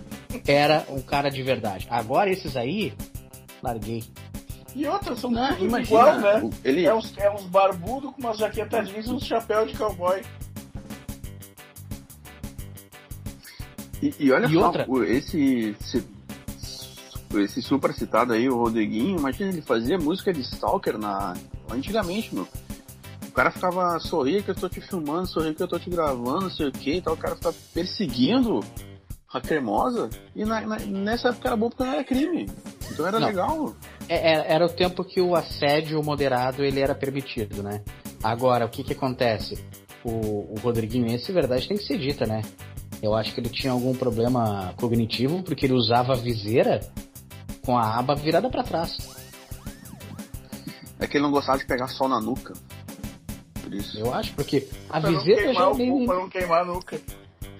era 0.46 0.86
um 0.90 1.02
cara 1.02 1.30
de 1.30 1.42
verdade. 1.42 1.88
Agora 1.90 2.30
esses 2.30 2.58
aí, 2.58 2.94
larguei. 3.64 4.04
E 4.76 4.86
outras 4.86 5.20
são 5.22 5.32
não, 5.32 5.54
tudo 5.54 5.68
imagina, 5.68 6.02
igual, 6.02 6.20
né? 6.20 6.50
Ele... 6.66 6.86
É, 6.86 6.94
uns, 6.94 7.18
é 7.18 7.32
uns 7.32 7.44
barbudos 7.44 8.12
com 8.12 8.20
umas 8.20 8.38
jaquetas 8.38 8.90
jeans 8.90 9.06
e 9.06 9.10
uns 9.10 9.26
chapéu 9.26 9.66
de 9.66 9.78
cowboy. 9.78 10.22
E, 14.06 14.26
e 14.26 14.32
olha 14.32 14.46
e 14.46 14.54
só, 14.54 14.66
outra? 14.68 14.88
esse, 15.08 15.76
esse, 15.82 16.08
esse 17.40 17.62
super 17.62 17.94
citado 17.94 18.34
aí, 18.34 18.48
o 18.50 18.58
Rodriguinho, 18.58 19.18
imagina, 19.18 19.50
ele 19.50 19.62
fazia 19.62 19.98
música 19.98 20.32
de 20.32 20.42
Stalker 20.42 20.98
na, 20.98 21.34
antigamente, 21.72 22.34
meu. 22.34 22.48
cara 23.34 23.52
ficava, 23.52 24.00
sorria 24.00 24.42
que 24.42 24.50
eu 24.50 24.56
tô 24.56 24.70
te 24.70 24.80
filmando, 24.80 25.28
sorria 25.28 25.54
que 25.54 25.62
eu 25.62 25.68
tô 25.68 25.78
te 25.80 25.90
gravando, 25.90 26.42
não 26.42 26.50
sei 26.52 26.68
o 26.68 26.72
que 26.72 26.96
e 26.96 27.02
tal. 27.02 27.16
O 27.16 27.18
cara 27.18 27.36
ficava 27.36 27.56
perseguindo 27.74 28.62
a 29.34 29.42
cremosa. 29.42 30.10
E 30.36 30.46
na, 30.46 30.62
na, 30.62 30.78
nessa 30.78 31.30
época 31.30 31.50
era 31.50 31.58
bom 31.58 31.70
porque 31.70 31.84
não 31.84 31.92
era 31.94 32.04
crime. 32.04 32.50
Então 32.92 33.06
era 33.06 33.20
Não. 33.20 33.28
legal. 33.28 33.76
É, 34.08 34.34
é- 34.34 34.54
era 34.54 34.66
o 34.66 34.70
tempo 34.70 35.04
que 35.04 35.20
o 35.20 35.36
assédio 35.36 36.02
moderado 36.02 36.64
ele 36.64 36.80
era 36.80 36.96
permitido, 36.96 37.62
né? 37.62 37.84
Agora, 38.24 38.66
o 38.66 38.70
que 38.70 38.84
que 38.84 38.94
acontece? 38.94 39.62
O, 40.04 40.54
o 40.54 40.56
Rodriguinho, 40.62 41.08
esse 41.08 41.32
verdade 41.32 41.68
tem 41.68 41.78
que 41.78 41.84
ser 41.84 41.98
dita, 41.98 42.26
né? 42.26 42.42
Eu 43.06 43.14
acho 43.14 43.34
que 43.34 43.40
ele 43.40 43.50
tinha 43.50 43.72
algum 43.72 43.94
problema 43.94 44.74
cognitivo 44.78 45.44
porque 45.44 45.66
ele 45.68 45.74
usava 45.74 46.14
a 46.14 46.16
viseira 46.16 46.80
com 47.64 47.78
a 47.78 48.00
aba 48.00 48.16
virada 48.16 48.50
pra 48.50 48.64
trás. 48.64 48.98
É 51.00 51.06
que 51.06 51.18
ele 51.18 51.24
não 51.24 51.32
gostava 51.32 51.58
de 51.60 51.66
pegar 51.66 51.88
sol 51.88 52.08
na 52.08 52.20
nuca. 52.20 52.54
Por 53.62 53.74
isso. 53.74 53.98
Eu 54.00 54.14
acho, 54.14 54.34
porque 54.34 54.68
a 54.90 55.00
Pra 55.00 55.12
não 55.12 55.20
viseira 55.20 55.54
já 55.54 55.62
é 55.62 55.66
o 55.68 55.76
meio... 55.76 56.06
pra 56.06 56.16
não 56.16 56.30
queimar 56.30 56.62
a 56.62 56.66
nuca. 56.66 57.00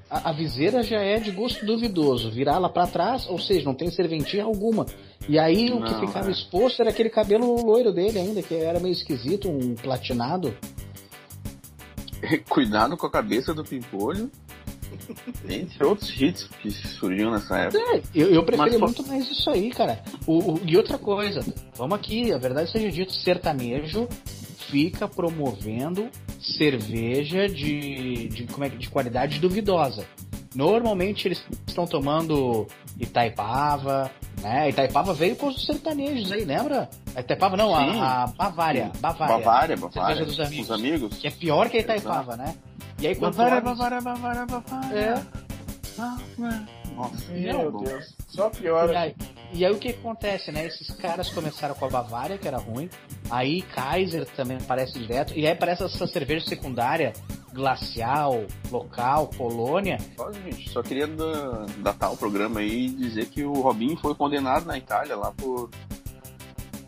a, 0.10 0.30
a 0.30 0.34
viseira 0.34 0.82
já 0.82 1.00
é 1.00 1.20
de 1.20 1.30
gosto 1.32 1.66
duvidoso. 1.66 2.32
Virá-la 2.32 2.70
pra 2.70 2.88
trás, 2.88 3.28
ou 3.28 3.38
seja, 3.40 3.66
não 3.66 3.76
tem 3.76 3.92
serventia 3.92 4.44
alguma. 4.44 4.86
E 5.30 5.38
aí 5.38 5.70
o 5.72 5.84
que 5.84 5.92
Não, 5.92 6.08
ficava 6.08 6.30
é. 6.30 6.32
exposto 6.32 6.82
era 6.82 6.90
aquele 6.90 7.10
cabelo 7.10 7.64
loiro 7.64 7.92
dele 7.92 8.18
ainda, 8.20 8.42
que 8.42 8.56
era 8.56 8.80
meio 8.80 8.94
esquisito, 8.94 9.50
um 9.50 9.76
platinado. 9.76 10.56
Cuidado 12.50 12.98
com 12.98 13.06
a 13.06 13.12
cabeça 13.12 13.54
do 13.54 13.64
pimpolho. 13.64 14.32
Entre 15.50 15.84
outros 15.86 16.10
hits 16.22 16.48
que 16.62 16.72
surgiam 16.72 17.32
nessa 17.32 17.58
época. 17.58 17.78
É, 17.80 18.02
eu, 18.14 18.30
eu 18.32 18.44
preferia 18.44 18.80
Mas, 18.80 18.80
pô- 18.80 18.86
muito 19.04 19.08
mais 19.08 19.30
isso 19.30 19.50
aí, 19.50 19.70
cara. 19.72 20.02
O, 20.26 20.54
o- 20.54 20.62
e 20.66 20.76
outra 20.78 20.98
coisa, 20.98 21.42
vamos 21.76 21.96
aqui, 21.96 22.32
a 22.34 22.38
verdade 22.38 22.72
seja 22.72 22.90
dito, 22.92 23.12
sertanejo 23.14 24.08
fica 24.70 25.08
promovendo 25.08 26.10
cerveja 26.40 27.48
de, 27.48 28.28
de, 28.30 28.44
como 28.48 28.66
é, 28.66 28.70
de 28.70 28.90
qualidade 28.90 29.40
duvidosa. 29.40 30.06
Normalmente 30.56 31.28
eles 31.28 31.44
estão 31.68 31.86
tomando 31.86 32.66
Itaipava, 32.98 34.10
né? 34.42 34.70
Itaipava 34.70 35.14
veio 35.14 35.36
com 35.36 35.48
os 35.48 35.66
sertanejos 35.66 36.32
aí, 36.32 36.46
lembra? 36.46 36.90
Itaipava 37.18 37.58
não, 37.58 37.76
a, 37.76 38.24
a 38.24 38.28
Bavária, 38.28 38.92
Bavária. 39.02 39.38
Bavária, 39.38 39.76
Bavária. 39.78 40.16
Cerveja 40.16 40.26
dos 40.26 40.40
amigos. 40.40 40.66
Os 40.70 40.72
amigos. 40.72 41.18
Que 41.18 41.28
é 41.28 41.32
pior 41.32 41.70
que 41.70 41.78
a 41.78 41.82
Itaipava, 41.82 42.38
né? 42.38 42.56
E 43.00 43.08
aí 43.08 43.16
quando 43.16 43.40
olha- 43.40 43.62
Bavária, 43.62 44.02
Bavária, 44.02 44.46
Bavária. 44.46 44.98
É. 44.98 45.24
Nossa, 46.96 47.32
Meu. 47.32 47.72
Deus. 47.80 48.16
Só 48.28 48.48
E 48.48 48.58
piora. 48.58 49.00
aí, 49.00 49.16
e 49.54 49.66
aí 49.66 49.72
o 49.72 49.78
que 49.78 49.90
acontece, 49.90 50.52
né? 50.52 50.66
Esses 50.66 50.90
caras 50.96 51.30
começaram 51.30 51.76
com 51.76 51.86
a 51.86 51.90
Bavária, 51.90 52.38
que 52.38 52.48
era 52.48 52.58
ruim. 52.58 52.90
Aí 53.30 53.62
Kaiser 53.62 54.26
também 54.36 54.58
aparece 54.58 54.98
direto. 55.00 55.34
E 55.34 55.46
aí 55.46 55.54
aparece 55.54 55.84
essa 55.84 56.08
cerveja 56.08 56.46
secundária, 56.48 57.14
glacial, 57.54 58.46
local, 58.72 59.28
Polônia. 59.28 59.98
Só, 60.18 60.32
gente, 60.32 60.70
só 60.70 60.82
queria 60.82 61.08
da- 61.08 61.66
datar 61.80 62.12
o 62.14 62.18
programa 62.18 62.60
aí 62.60 62.86
e 62.88 62.90
dizer 62.90 63.28
que 63.28 63.44
o 63.44 63.54
Robinho 63.54 63.98
foi 63.98 64.14
condenado 64.16 64.66
na 64.66 64.78
Itália 64.78 65.16
lá 65.16 65.32
por, 65.32 65.70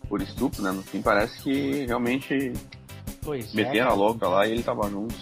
por 0.09 0.21
estupro, 0.21 0.61
né? 0.61 0.71
No 0.71 0.83
fim 0.83 1.01
parece 1.01 1.41
que 1.41 1.85
realmente 1.85 2.51
Pois 3.21 3.53
meteram 3.53 3.89
a 3.89 3.93
é. 3.93 3.95
louca 3.95 4.27
lá 4.27 4.45
e 4.47 4.51
ele 4.51 4.63
tava 4.63 4.89
junto. 4.89 5.15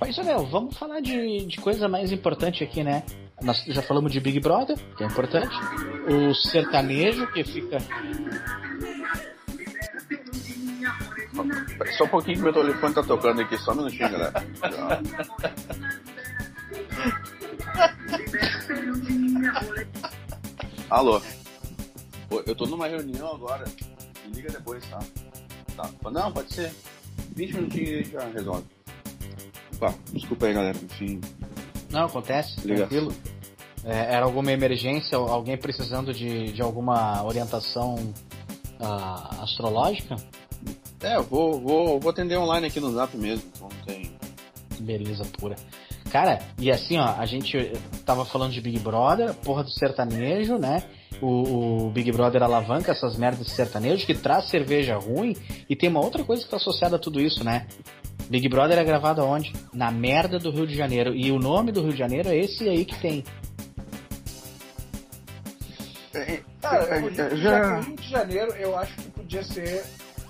Mas, 0.00 0.16
Léo, 0.16 0.46
vamos 0.46 0.76
falar 0.76 1.00
de, 1.00 1.46
de 1.46 1.60
coisa 1.60 1.88
mais 1.88 2.12
importante 2.12 2.62
aqui, 2.62 2.84
né? 2.84 3.02
Nós 3.42 3.62
já 3.66 3.82
falamos 3.82 4.12
de 4.12 4.20
Big 4.20 4.40
Brother, 4.40 4.76
que 4.96 5.04
é 5.04 5.06
importante. 5.06 5.54
O 6.08 6.34
sertanejo, 6.34 7.26
que 7.32 7.44
fica. 7.44 7.78
Só 11.96 12.04
um 12.04 12.08
pouquinho 12.08 12.36
que 12.36 12.42
meu 12.42 12.52
telefone 12.52 12.94
tá 12.94 13.02
tocando 13.02 13.40
aqui, 13.42 13.56
só 13.58 13.72
um 13.72 13.76
minutinho, 13.76 14.10
galera. 14.10 14.44
Alô? 20.90 21.20
Eu 22.46 22.54
tô 22.56 22.66
numa 22.66 22.86
reunião 22.88 23.34
agora. 23.34 23.64
Me 24.26 24.34
liga 24.34 24.50
depois, 24.50 24.84
tá? 24.88 24.98
Tá. 25.76 26.10
Não, 26.10 26.32
pode 26.32 26.52
ser. 26.52 26.72
20 27.38 27.54
minutinhos 27.54 27.88
e 27.88 27.94
a 27.94 27.96
gente 27.98 28.10
já 28.10 28.28
resolve. 28.28 28.64
Pá, 29.78 29.94
desculpa 30.12 30.46
aí, 30.46 30.54
galera. 30.54 30.76
Enfim. 30.76 31.20
Não, 31.90 32.06
acontece, 32.06 32.60
Liga. 32.66 32.86
tranquilo. 32.86 33.14
É, 33.84 34.14
era 34.14 34.24
alguma 34.24 34.50
emergência, 34.50 35.16
alguém 35.16 35.56
precisando 35.56 36.12
de, 36.12 36.52
de 36.52 36.60
alguma 36.60 37.24
orientação 37.24 38.12
ah, 38.80 39.42
astrológica? 39.42 40.16
É, 41.00 41.16
eu 41.16 41.22
vou, 41.22 41.60
vou, 41.60 42.00
vou 42.00 42.10
atender 42.10 42.36
online 42.36 42.66
aqui 42.66 42.80
no 42.80 42.90
Zap 42.92 43.16
mesmo. 43.16 43.44
Então 43.54 43.68
não 43.68 43.84
tem. 43.86 44.10
Beleza 44.80 45.24
pura. 45.38 45.54
Cara, 46.10 46.40
e 46.58 46.70
assim, 46.70 46.98
ó, 46.98 47.14
a 47.16 47.26
gente 47.26 47.72
tava 48.04 48.24
falando 48.24 48.52
de 48.52 48.60
Big 48.60 48.80
Brother, 48.80 49.32
porra 49.34 49.62
do 49.62 49.70
sertanejo, 49.70 50.56
né? 50.56 50.82
O, 51.20 51.86
o 51.86 51.90
Big 51.90 52.12
Brother 52.12 52.42
alavanca 52.42 52.92
essas 52.92 53.16
merdas 53.16 53.46
de 53.46 53.52
sertanejo 53.52 54.06
que 54.06 54.14
traz 54.14 54.48
cerveja 54.48 54.96
ruim. 54.96 55.36
E 55.68 55.74
tem 55.74 55.88
uma 55.88 56.00
outra 56.00 56.22
coisa 56.24 56.44
que 56.44 56.50
tá 56.50 56.56
associada 56.56 56.96
a 56.96 56.98
tudo 56.98 57.20
isso, 57.20 57.42
né? 57.44 57.66
Big 58.30 58.48
Brother 58.48 58.78
é 58.78 58.84
gravado 58.84 59.20
aonde? 59.20 59.52
Na 59.72 59.90
merda 59.90 60.38
do 60.38 60.50
Rio 60.50 60.66
de 60.66 60.76
Janeiro. 60.76 61.14
E 61.14 61.30
o 61.32 61.38
nome 61.38 61.72
do 61.72 61.82
Rio 61.82 61.92
de 61.92 61.98
Janeiro 61.98 62.28
é 62.28 62.36
esse 62.36 62.68
aí 62.68 62.84
que 62.84 62.94
tem. 63.00 63.24
Cara, 66.60 66.84
É, 66.84 66.98
o 67.02 67.08
Rio, 67.08 67.20
é, 67.20 67.28
de 67.28 67.36
já- 67.42 67.50
Ja- 67.62 67.78
o 67.78 67.82
Rio 67.82 67.96
de 67.96 68.08
Janeiro 68.10 68.52
eu 68.52 68.76
acho 68.78 68.94
que 68.96 69.10
podia 69.10 69.42
ser 69.44 69.84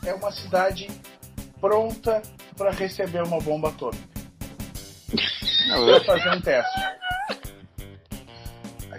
é 0.05 0.15
uma 0.15 0.31
cidade 0.33 0.89
pronta 1.61 2.23
para 2.57 2.71
receber 2.71 3.23
uma 3.25 3.39
bomba 3.41 3.69
atômica. 3.69 4.03
Não, 5.69 5.89
eu, 5.89 6.05
fazer 6.05 6.31
um 6.31 6.41
teste. 6.41 6.81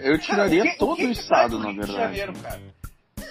Eu 0.01 0.17
tiraria 0.19 0.63
Cara, 0.63 0.77
todo 0.77 0.95
que 0.95 1.05
o 1.05 1.07
que 1.07 1.19
estado, 1.19 1.29
sai 1.29 1.49
do 1.49 1.59
na 1.59 1.71
Rio 1.71 1.81
de 1.81 1.87
verdade. 1.87 2.17
Janeiro, 2.17 2.33
cara? 2.41 2.61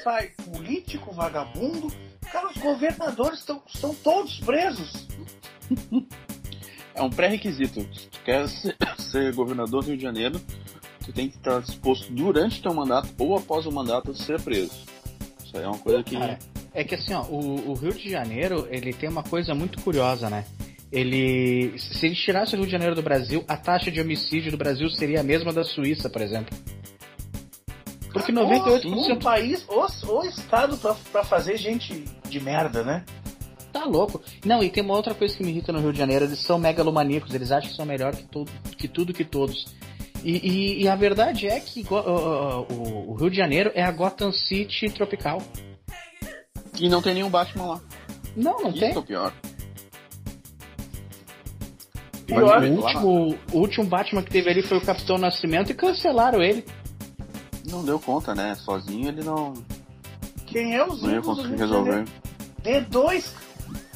Sai 0.02 0.28
político, 0.50 1.12
vagabundo. 1.12 1.92
Cara, 2.31 2.48
os 2.48 2.57
governadores 2.57 3.40
estão 3.40 3.62
estão 3.66 3.94
todos 3.94 4.38
presos. 4.40 5.09
É 6.94 7.02
um 7.02 7.11
pré-requisito. 7.11 7.81
Se 7.94 8.09
tu 8.09 8.20
quer 8.24 8.48
ser, 8.48 8.76
ser 8.98 9.35
governador 9.35 9.83
do 9.83 9.88
Rio 9.88 9.96
de 9.96 10.02
Janeiro, 10.02 10.40
tu 11.04 11.12
tem 11.12 11.28
que 11.28 11.37
estar 11.37 11.61
disposto 11.61 12.12
durante 12.12 12.61
teu 12.61 12.74
mandato 12.74 13.09
ou 13.18 13.37
após 13.37 13.66
o 13.66 13.72
mandato 13.72 14.11
a 14.11 14.14
ser 14.14 14.40
preso. 14.42 14.85
Isso 15.44 15.57
aí 15.57 15.62
é 15.62 15.68
uma 15.68 15.78
coisa 15.78 16.02
que. 16.02 16.18
Cara, 16.18 16.38
é 16.74 16.85
que 16.85 16.94
assim, 16.94 17.14
ó, 17.14 17.22
o, 17.22 17.70
o 17.70 17.74
Rio 17.74 17.92
de 17.92 18.11
Janeiro, 18.11 18.66
ele 18.70 18.92
tem 18.92 19.09
uma 19.09 19.22
coisa 19.22 19.54
muito 19.54 19.81
curiosa, 19.81 20.28
né? 20.28 20.44
Ele. 20.90 21.79
Se 21.79 22.07
ele 22.07 22.14
tirasse 22.14 22.55
o 22.55 22.57
Rio 22.59 22.66
de 22.66 22.72
Janeiro 22.72 22.94
do 22.94 23.03
Brasil, 23.03 23.44
a 23.46 23.57
taxa 23.57 23.90
de 23.90 24.01
homicídio 24.01 24.51
do 24.51 24.57
Brasil 24.57 24.88
seria 24.90 25.20
a 25.20 25.22
mesma 25.24 25.53
da 25.53 25.62
Suíça, 25.64 26.09
por 26.09 26.22
exemplo. 26.22 26.57
Porque 28.12 28.33
O 28.33 28.35
98% 28.35 29.22
país, 29.22 29.64
o, 29.68 29.87
o 30.12 30.24
estado 30.24 30.77
pra, 30.79 30.94
pra 31.12 31.24
fazer 31.24 31.57
gente 31.59 32.05
de 32.29 32.40
merda, 32.40 32.83
né? 32.83 33.05
tá 33.70 33.85
louco. 33.85 34.20
Não, 34.44 34.62
e 34.64 34.70
tem 34.70 34.83
uma 34.83 34.94
outra 34.96 35.14
coisa 35.14 35.37
que 35.37 35.44
me 35.44 35.51
irrita 35.51 35.70
no 35.72 35.79
Rio 35.81 35.92
de 35.92 35.98
Janeiro, 35.98 36.24
eles 36.24 36.40
são 36.40 36.59
megalomaníacos, 36.59 37.33
eles 37.35 37.53
acham 37.53 37.70
que 37.70 37.77
são 37.77 37.85
melhor 37.85 38.16
que, 38.16 38.24
tudo 38.27 38.51
que 38.77 38.88
tudo 38.88 39.12
que 39.12 39.24
todos. 39.24 39.66
E, 40.24 40.33
e- 40.33 40.83
e 40.83 40.88
a 40.88 40.96
verdade 40.96 41.46
é 41.46 41.61
que 41.61 41.87
o- 41.88 41.94
o, 41.94 43.11
o 43.12 43.14
Rio 43.14 43.31
de 43.31 43.37
Janeiro 43.37 43.70
é 43.74 43.83
a 43.85 43.90
Gotham 43.92 44.33
City 44.33 44.90
tropical. 44.90 45.40
E 46.81 46.88
não 46.88 47.03
tem 47.03 47.14
nenhum 47.14 47.29
Batman 47.31 47.66
lá. 47.66 47.81
Não, 48.35 48.59
não 48.62 48.70
Isso 48.70 48.81
tem. 48.81 48.94
é 48.94 48.98
o 48.98 49.03
pior. 49.03 49.33
Pior, 52.29 52.62
O 52.62 52.71
último, 52.83 53.38
o 53.53 53.59
último 53.59 53.87
Batman 53.87 54.23
que 54.23 54.31
teve 54.31 54.51
ali 54.51 54.62
foi 54.62 54.77
o 54.79 54.83
Capitão 54.83 55.17
Nascimento 55.19 55.71
e 55.71 55.75
cancelaram 55.75 56.43
ele. 56.43 56.64
Não 57.71 57.83
deu 57.85 57.99
conta, 57.99 58.35
né? 58.35 58.55
Sozinho 58.55 59.09
ele 59.09 59.23
não, 59.25 59.55
Quem 60.47 60.75
é 60.77 60.85
os 60.87 61.03
não 61.03 61.11
ia 61.11 61.23
conseguir 61.23 61.49
Rio 61.49 61.57
de 61.57 61.62
resolver. 61.62 62.05
Janeiro? 62.64 62.91
D2, 62.91 63.25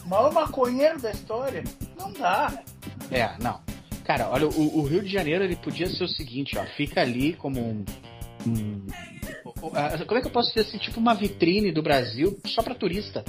o 0.05 0.09
maior 0.09 0.33
maconheiro 0.33 0.99
da 1.01 1.11
história. 1.11 1.63
Não 1.99 2.11
dá. 2.13 2.63
É, 3.11 3.31
não. 3.43 3.61
Cara, 4.05 4.29
olha, 4.31 4.49
o, 4.49 4.79
o 4.79 4.83
Rio 4.87 5.03
de 5.03 5.09
Janeiro 5.13 5.45
ele 5.45 5.57
podia 5.57 5.87
ser 5.89 6.05
o 6.05 6.09
seguinte, 6.09 6.57
ó, 6.59 6.65
fica 6.77 7.01
ali 7.03 7.35
como 7.35 7.61
um, 7.61 7.85
um- 8.47 8.87
como 10.07 10.19
é 10.19 10.21
que 10.21 10.27
eu 10.27 10.33
posso 10.33 10.49
dizer 10.49 10.63
assim, 10.69 10.79
tipo 10.79 10.99
uma 10.99 11.15
vitrine 11.15 11.71
do 11.71 11.83
Brasil 11.83 12.39
só 12.47 12.63
pra 12.63 12.75
turista. 12.75 13.25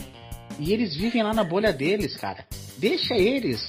E 0.60 0.72
eles 0.74 0.96
vivem 0.96 1.22
lá 1.24 1.34
na 1.34 1.44
bolha 1.44 1.72
deles, 1.74 2.16
cara. 2.16 2.46
Deixa 2.78 3.13
eles, 3.16 3.60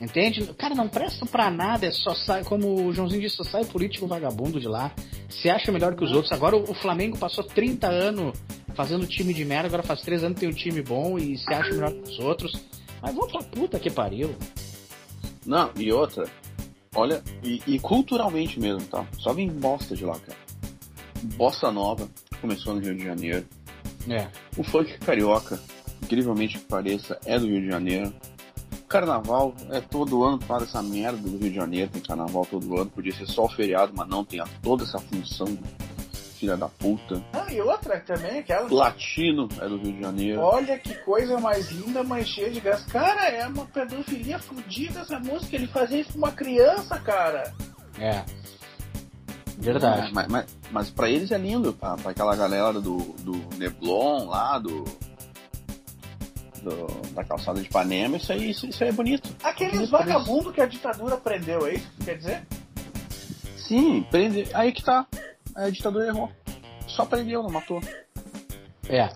entende? 0.00 0.44
Cara, 0.54 0.74
não 0.74 0.88
prestam 0.88 1.26
pra 1.26 1.50
nada, 1.50 1.86
é 1.86 1.90
só 1.90 2.14
sai, 2.14 2.44
como 2.44 2.86
o 2.86 2.92
Joãozinho 2.92 3.20
disse, 3.20 3.36
só 3.36 3.44
sai 3.44 3.64
político 3.64 4.06
vagabundo 4.06 4.58
de 4.58 4.66
lá. 4.66 4.92
Se 5.28 5.48
acha 5.50 5.70
melhor 5.70 5.94
que 5.94 6.04
os 6.04 6.12
outros. 6.12 6.32
Agora 6.32 6.56
o, 6.56 6.74
Flamengo 6.74 7.18
passou 7.18 7.44
30 7.44 7.86
anos 7.88 8.36
fazendo 8.74 9.06
time 9.06 9.34
de 9.34 9.44
merda, 9.44 9.68
agora 9.68 9.82
faz 9.82 10.00
3 10.02 10.24
anos 10.24 10.40
tem 10.40 10.48
um 10.48 10.52
time 10.52 10.82
bom 10.82 11.18
e 11.18 11.36
se 11.36 11.52
acha 11.52 11.70
melhor 11.70 11.92
que 11.92 12.10
os 12.10 12.18
outros. 12.18 12.52
Mas 13.02 13.14
vão 13.14 13.28
pra 13.28 13.42
puta 13.42 13.78
que 13.78 13.90
pariu. 13.90 14.34
Não, 15.46 15.70
e 15.76 15.92
outra, 15.92 16.28
olha, 16.94 17.22
e, 17.42 17.62
e 17.66 17.78
culturalmente 17.78 18.60
mesmo, 18.60 18.86
tá? 18.86 19.06
Só 19.18 19.32
vem 19.32 19.48
bosta 19.48 19.94
de 19.94 20.04
lá, 20.04 20.18
cara. 20.18 20.38
Bossa 21.36 21.70
nova, 21.70 22.08
começou 22.40 22.74
no 22.74 22.80
Rio 22.80 22.94
de 22.94 23.04
Janeiro. 23.04 23.46
É. 24.08 24.28
O 24.56 24.62
funk 24.62 24.98
carioca 24.98 25.60
incrivelmente 26.10 26.58
que 26.58 26.64
pareça, 26.64 27.18
é 27.24 27.38
do 27.38 27.46
Rio 27.46 27.60
de 27.60 27.68
Janeiro. 27.68 28.12
Carnaval 28.90 29.54
é 29.70 29.80
todo 29.80 30.24
ano 30.24 30.40
para 30.40 30.64
essa 30.64 30.82
merda 30.82 31.16
do 31.18 31.38
Rio 31.38 31.48
de 31.48 31.54
Janeiro, 31.54 31.92
tem 31.92 32.02
carnaval 32.02 32.44
todo 32.44 32.76
ano, 32.76 32.90
podia 32.90 33.14
ser 33.14 33.26
só 33.26 33.44
o 33.44 33.48
feriado, 33.48 33.92
mas 33.94 34.08
não 34.08 34.24
tem 34.24 34.42
toda 34.60 34.82
essa 34.82 34.98
função, 34.98 35.46
filha 36.34 36.56
da 36.56 36.68
puta. 36.68 37.22
Ah, 37.32 37.46
e 37.52 37.60
outra 37.60 38.00
também, 38.00 38.40
aquela. 38.40 38.66
Latino 38.68 39.48
é 39.60 39.68
do 39.68 39.76
Rio 39.76 39.92
de 39.92 40.00
Janeiro. 40.00 40.40
Olha 40.40 40.76
que 40.76 40.92
coisa 41.04 41.38
mais 41.38 41.70
linda, 41.70 42.02
mais 42.02 42.26
cheia 42.26 42.50
de 42.50 42.58
gás. 42.58 42.84
Cara, 42.86 43.28
é 43.28 43.46
uma 43.46 43.64
pedofilia 43.64 44.40
fodida 44.40 45.00
essa 45.00 45.20
música. 45.20 45.54
Ele 45.54 45.68
fazia 45.68 46.00
isso 46.00 46.12
com 46.12 46.18
uma 46.18 46.32
criança, 46.32 46.98
cara. 46.98 47.54
É. 47.96 48.24
Verdade. 49.56 50.08
É, 50.08 50.12
mas, 50.12 50.26
mas, 50.26 50.58
mas 50.72 50.90
pra 50.90 51.08
eles 51.08 51.30
é 51.30 51.38
lindo, 51.38 51.72
pra, 51.72 51.94
pra 51.96 52.10
aquela 52.10 52.34
galera 52.34 52.72
do, 52.72 52.96
do 53.20 53.36
Neblon 53.56 54.26
lá, 54.26 54.58
do, 54.58 54.84
do- 56.62 57.10
da 57.14 57.24
calçada 57.24 57.60
de 57.60 57.66
Ipanema, 57.66 58.16
isso 58.16 58.32
aí, 58.32 58.50
isso, 58.50 58.66
isso 58.66 58.82
aí 58.82 58.90
é 58.90 58.92
bonito. 58.92 59.28
Aqueles 59.42 59.88
vagabundos 59.90 60.52
que 60.54 60.60
a 60.60 60.66
ditadura 60.66 61.16
prendeu, 61.16 61.66
é 61.66 61.74
isso 61.74 61.86
que 61.98 62.04
quer 62.04 62.16
dizer? 62.18 62.46
Sim, 63.56 64.02
prende. 64.10 64.46
Aí 64.52 64.72
que 64.72 64.82
tá. 64.82 65.06
A 65.54 65.68
ditadura 65.70 66.06
errou. 66.06 66.30
Só 66.88 67.04
prendeu, 67.04 67.42
não 67.42 67.50
matou. 67.50 67.80
É. 68.88 69.08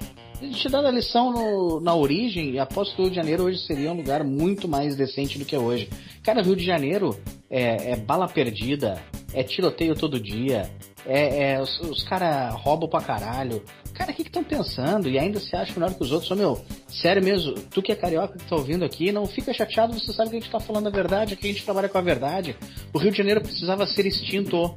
Te 0.52 0.68
dando 0.68 0.88
a 0.88 0.90
lição 0.90 1.32
no- 1.32 1.80
na 1.80 1.94
origem, 1.94 2.58
aposto 2.58 2.94
que 2.94 3.00
o 3.00 3.04
Rio 3.04 3.10
de 3.10 3.16
Janeiro 3.16 3.44
hoje 3.44 3.58
seria 3.66 3.90
um 3.90 3.96
lugar 3.96 4.22
muito 4.24 4.68
mais 4.68 4.94
decente 4.96 5.38
do 5.38 5.44
que 5.44 5.56
é 5.56 5.58
hoje. 5.58 5.88
Cara, 6.22 6.42
Rio 6.42 6.56
de 6.56 6.64
Janeiro 6.64 7.18
é, 7.48 7.92
é 7.92 7.96
bala 7.96 8.28
perdida, 8.28 9.02
é 9.32 9.42
tiroteio 9.42 9.94
todo 9.94 10.20
dia, 10.20 10.70
é, 11.06 11.52
é- 11.52 11.60
os, 11.60 11.78
os 11.80 12.02
caras 12.04 12.54
roubam 12.54 12.88
pra 12.88 13.00
caralho. 13.00 13.62
Cara, 13.92 14.10
o 14.10 14.14
que 14.14 14.22
estão 14.22 14.42
pensando? 14.42 15.08
E 15.08 15.18
ainda 15.18 15.38
se 15.38 15.54
acha 15.54 15.72
melhor 15.78 15.94
que 15.94 16.02
os 16.02 16.10
outros? 16.10 16.30
Ô 16.30 16.34
meu, 16.34 16.64
sério 16.88 17.22
mesmo, 17.22 17.54
tu 17.54 17.80
que 17.82 17.92
é 17.92 17.94
carioca 17.96 18.36
que 18.38 18.44
tá 18.44 18.56
ouvindo 18.56 18.84
aqui, 18.84 19.12
não 19.12 19.24
fica 19.26 19.52
chateado, 19.54 19.94
você 19.94 20.12
sabe 20.12 20.30
que 20.30 20.36
a 20.36 20.40
gente 20.40 20.50
tá 20.50 20.58
falando 20.58 20.88
a 20.88 20.90
verdade, 20.90 21.36
que 21.36 21.46
a 21.46 21.52
gente 21.52 21.64
trabalha 21.64 21.88
com 21.88 21.98
a 21.98 22.00
verdade. 22.02 22.56
O 22.92 22.98
Rio 22.98 23.12
de 23.12 23.18
Janeiro 23.18 23.40
precisava 23.40 23.86
ser 23.86 24.06
extinto. 24.06 24.74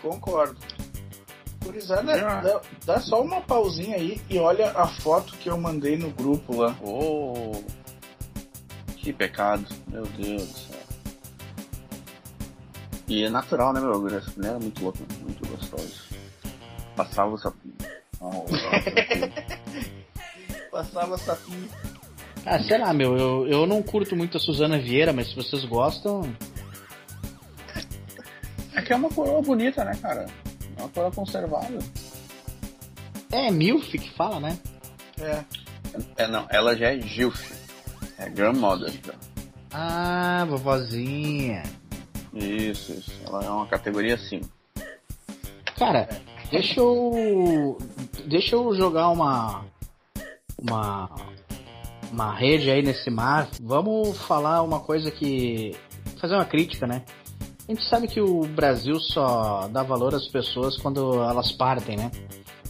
Concordo. 0.00 0.56
Gurizada, 1.64 2.14
Ah. 2.26 2.40
dá, 2.40 2.60
dá 2.84 3.00
só 3.00 3.22
uma 3.22 3.40
pausinha 3.40 3.96
aí 3.96 4.20
e 4.28 4.36
olha 4.38 4.70
a 4.72 4.86
foto 4.88 5.36
que 5.36 5.48
eu 5.48 5.56
mandei 5.56 5.96
no 5.96 6.10
grupo 6.10 6.56
lá. 6.56 6.76
Oh, 6.82 7.62
que 8.96 9.12
pecado, 9.12 9.64
meu 9.88 10.02
Deus 10.04 10.42
do 10.48 10.58
céu. 10.58 10.81
E 13.12 13.24
é 13.24 13.28
natural, 13.28 13.74
né, 13.74 13.80
meu? 13.80 14.00
Guri? 14.00 14.14
Essa 14.14 14.32
mulher 14.34 14.54
é 14.54 14.58
muito 14.58 14.82
louca, 14.82 14.98
muito 15.20 15.46
gostosa. 15.46 15.92
Passava 16.96 17.30
o 17.34 17.36
sapinho. 17.36 17.74
Oh, 18.18 18.46
Passava 20.72 21.18
sapinho. 21.18 21.68
Ah, 22.46 22.58
sei 22.62 22.78
lá, 22.78 22.94
meu, 22.94 23.14
eu, 23.18 23.46
eu 23.46 23.66
não 23.66 23.82
curto 23.82 24.16
muito 24.16 24.38
a 24.38 24.40
Suzana 24.40 24.78
Vieira, 24.78 25.12
mas 25.12 25.28
se 25.28 25.36
vocês 25.36 25.62
gostam, 25.66 26.22
é 28.74 28.80
que 28.80 28.94
é 28.94 28.96
uma 28.96 29.10
coroa 29.10 29.42
bonita, 29.42 29.84
né, 29.84 29.94
cara? 30.00 30.26
É 30.74 30.80
uma 30.80 30.88
coroa 30.88 31.12
conservada. 31.12 31.78
É 33.30 33.50
MILF 33.50 33.98
que 33.98 34.16
fala, 34.16 34.40
né? 34.40 34.58
É. 35.20 35.44
É, 36.16 36.26
não, 36.26 36.46
ela 36.48 36.74
já 36.74 36.94
é 36.94 36.98
Gilf. 36.98 37.52
É 38.16 38.30
grandmother. 38.30 38.90
já. 39.04 39.12
Ah, 39.70 40.46
vovozinha. 40.48 41.62
Isso, 42.34 42.92
isso. 42.92 43.12
Ela 43.26 43.44
é 43.44 43.50
uma 43.50 43.66
categoria 43.66 44.14
acima. 44.14 44.48
Cara, 45.76 46.08
deixa 46.50 46.80
eu. 46.80 47.76
Deixa 48.26 48.56
eu 48.56 48.74
jogar 48.74 49.08
uma. 49.10 49.64
Uma. 50.60 51.10
Uma 52.10 52.34
rede 52.34 52.70
aí 52.70 52.82
nesse 52.82 53.10
mar. 53.10 53.48
Vamos 53.60 54.18
falar 54.18 54.62
uma 54.62 54.80
coisa 54.80 55.10
que. 55.10 55.76
Fazer 56.20 56.34
uma 56.34 56.44
crítica, 56.44 56.86
né? 56.86 57.04
A 57.68 57.72
gente 57.72 57.88
sabe 57.88 58.08
que 58.08 58.20
o 58.20 58.40
Brasil 58.40 58.98
só 59.00 59.68
dá 59.68 59.82
valor 59.82 60.14
às 60.14 60.28
pessoas 60.28 60.76
quando 60.76 61.22
elas 61.22 61.52
partem, 61.52 61.96
né? 61.96 62.10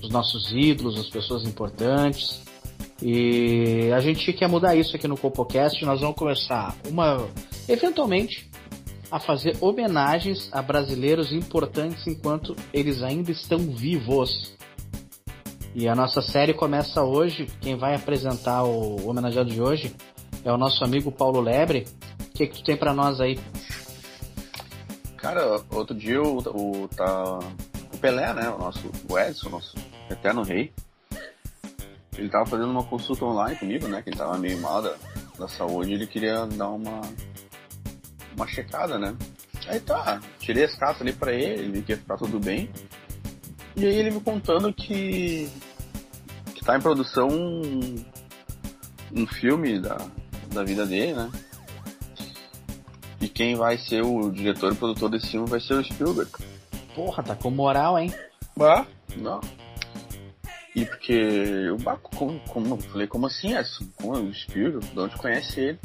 Os 0.03 0.11
nossos 0.11 0.53
ídolos, 0.53 0.99
as 0.99 1.09
pessoas 1.09 1.45
importantes. 1.45 2.43
E 3.01 3.91
a 3.93 4.01
gente 4.01 4.33
quer 4.33 4.49
mudar 4.49 4.77
isso 4.77 4.95
aqui 4.95 5.09
no 5.09 5.17
CopoCast. 5.17 5.85
Nós 5.85 6.01
vamos 6.01 6.17
começar 6.17 6.75
uma. 6.89 7.27
Eventualmente, 7.69 8.49
a 9.13 9.21
fazer 9.21 9.59
homenagens 9.61 10.49
a 10.51 10.63
brasileiros 10.63 11.33
importantes 11.33 12.07
enquanto 12.07 12.57
eles 12.73 13.03
ainda 13.03 13.31
estão 13.31 13.59
vivos. 13.59 14.57
E 15.75 15.87
a 15.87 15.95
nossa 15.95 16.23
série 16.23 16.55
começa 16.55 17.03
hoje. 17.03 17.47
Quem 17.61 17.77
vai 17.77 17.95
apresentar 17.95 18.65
o 18.65 19.07
homenageado 19.07 19.51
de 19.51 19.61
hoje 19.61 19.95
é 20.43 20.51
o 20.51 20.57
nosso 20.57 20.83
amigo 20.83 21.13
Paulo 21.13 21.43
Lebre. 21.43 21.87
O 22.21 22.33
que, 22.33 22.47
que 22.47 22.57
tu 22.57 22.65
tem 22.65 22.75
pra 22.75 22.95
nós 22.95 23.21
aí? 23.21 23.39
Cara, 25.19 25.61
outro 25.71 25.95
dia 25.95 26.21
o, 26.23 26.39
o, 26.39 26.89
tá, 26.89 27.39
o 27.93 27.99
Pelé, 27.99 28.33
né? 28.33 28.49
O 28.49 28.59
nosso 28.59 28.91
o 29.11 29.19
Edson, 29.19 29.51
nosso 29.51 29.77
eterno 30.11 30.43
rei. 30.43 30.73
Ele 32.17 32.31
tava 32.31 32.47
fazendo 32.47 32.71
uma 32.71 32.85
consulta 32.85 33.27
online 33.27 33.59
comigo, 33.59 33.87
né? 33.89 34.01
Que 34.01 34.09
ele 34.09 34.17
tava 34.17 34.39
meio 34.39 34.59
mal 34.59 34.81
da, 34.81 34.95
da 35.39 35.49
saúde 35.49 35.93
ele 35.93 36.07
queria 36.07 36.47
dar 36.47 36.71
uma, 36.71 37.03
uma 38.37 38.47
checada, 38.47 38.99
né? 38.99 39.17
Aí 39.67 39.81
tá, 39.81 40.21
tirei 40.39 40.65
as 40.65 40.75
cartas 40.75 41.03
ali 41.03 41.13
pra 41.13 41.33
ele, 41.33 41.71
vi 41.71 41.83
que 41.83 41.93
ia 41.93 41.99
ficar 41.99 42.17
tudo 42.17 42.41
bem. 42.41 42.71
E 43.77 43.87
aí 43.87 43.95
ele 43.95 44.11
me 44.11 44.21
contando 44.21 44.73
que, 44.73 45.49
que 46.55 46.65
tá 46.65 46.77
em 46.77 46.81
produção 46.81 47.29
um, 47.29 48.05
um 49.15 49.27
filme 49.27 49.81
da, 49.81 49.97
da 50.53 50.65
vida 50.65 50.85
dele, 50.85 51.15
né? 51.15 51.31
E 53.21 53.29
quem 53.29 53.55
vai 53.55 53.79
ser 53.79 54.03
o 54.03 54.31
diretor 54.31 54.73
e 54.73 54.77
produtor 54.77 55.09
desse 55.09 55.29
filme 55.29 55.49
vai 55.49 55.61
ser 55.61 55.75
o 55.75 55.85
Spielberg. 55.85 56.31
Porra, 56.95 57.23
tá 57.23 57.37
com 57.37 57.51
moral, 57.51 57.99
hein? 57.99 58.13
Ah, 58.61 58.85
não. 59.17 59.41
E 60.75 60.85
porque 60.85 61.13
eu 61.13 61.77
como, 62.03 62.41
como 62.41 62.75
eu 62.75 62.79
falei, 62.79 63.07
como 63.07 63.27
assim, 63.27 63.55
Edson? 63.55 63.87
Como 63.97 64.17
é 64.17 64.21
o 64.21 64.35
Spielberg? 64.35 64.87
De 64.87 64.99
onde 64.99 65.17
conhece 65.17 65.61
ele? 65.61 65.79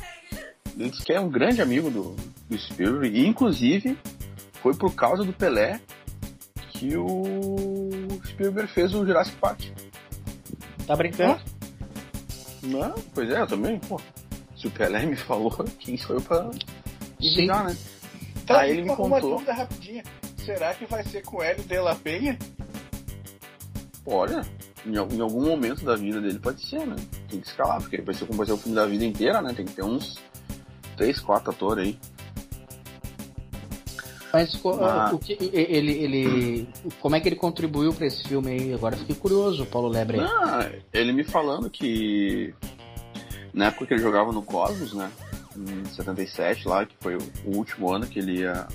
Ele 0.78 0.90
disse 0.90 1.04
que 1.04 1.13
é 1.13 1.20
um 1.20 1.30
grande 1.30 1.62
amigo 1.62 1.90
do, 1.90 2.16
do 2.50 2.58
Spielberg. 2.58 3.18
E 3.20 3.26
inclusive 3.28 3.98
foi 4.62 4.76
por 4.76 4.94
causa 4.94 5.24
do 5.24 5.34
Pelé 5.34 5.80
que 6.72 6.96
o 6.96 7.90
Spielberg 8.28 8.72
fez 8.72 8.94
o 8.94 9.06
Jurassic 9.06 9.36
Park. 9.38 9.62
Tá 10.86 10.96
brincando? 10.96 11.42
Não, 12.63 12.94
pois 13.13 13.30
é, 13.30 13.42
eu 13.42 13.48
também, 13.48 13.80
pô. 13.80 14.00
Se 14.56 14.68
o 14.68 14.72
Pelé 14.72 15.06
me 15.06 15.16
falou, 15.16 15.52
quem 15.80 15.98
sou 15.98 16.16
eu 16.18 16.22
pra 16.22 16.50
Sim. 16.52 17.30
duvidar, 17.36 17.66
né? 17.66 17.78
Tá, 18.46 18.60
Aí 18.62 18.72
ele 18.72 18.84
me 18.84 18.90
uma- 18.90 18.98
uma 19.00 19.16
contou. 19.20 19.32
dúvida 19.34 19.54
rapidinha. 19.54 20.04
Será 20.38 20.74
que 20.74 20.86
vai 20.86 21.04
ser 21.04 21.22
com 21.24 21.38
o 21.38 21.44
Hélio 21.44 21.63
de 21.63 21.80
la 21.80 21.96
Penha? 21.96 22.38
Olha, 24.06 24.42
em, 24.86 24.94
em 24.96 25.20
algum 25.22 25.46
momento 25.46 25.84
da 25.84 25.96
vida 25.96 26.22
dele 26.22 26.40
pode 26.40 26.66
ser, 26.70 26.86
né? 26.88 26.96
Tem 27.30 27.42
que 27.42 27.48
escalar, 27.48 27.82
porque 27.82 28.02
vai 28.02 28.16
ser 28.16 28.26
como 28.26 28.38
vai 28.38 28.46
ser 28.48 28.54
o 28.54 28.58
filme 28.58 28.76
da 28.76 28.86
vida 28.86 29.04
inteira, 29.04 29.42
né? 29.42 29.54
Tem 29.54 29.66
que 29.66 29.74
ter 29.74 29.84
uns 29.84 30.18
três, 30.98 31.20
quatro 31.20 31.52
atores 31.52 31.86
aí. 31.86 32.00
Mas 34.34 34.60
Ah. 34.82 35.12
o 35.14 35.18
que 35.18 35.38
ele, 35.54 35.92
ele. 35.94 36.70
Como 37.00 37.16
é 37.16 37.20
que 37.20 37.30
ele 37.30 37.36
contribuiu 37.36 37.94
pra 37.94 38.06
esse 38.06 38.28
filme 38.28 38.52
aí? 38.52 38.74
Agora 38.74 38.98
fiquei 38.98 39.16
curioso, 39.16 39.66
Paulo 39.66 39.88
Lebre. 39.88 40.20
Ah, 40.20 40.70
ele 40.94 41.14
me 41.14 41.24
falando 41.24 41.70
que 41.70 42.54
na 43.54 43.68
época 43.68 43.88
que 43.88 43.94
ele 43.94 44.04
jogava 44.04 44.32
no 44.32 44.42
Cosmos, 44.42 44.94
né? 44.94 45.10
Em 45.56 45.86
77 45.86 46.68
lá, 46.68 46.86
que 46.86 46.96
foi 47.00 47.16
o, 47.16 47.58
último 47.58 47.92
ano 47.92 48.06
que 48.06 48.20
ele 48.20 48.42
ia. 48.42 48.68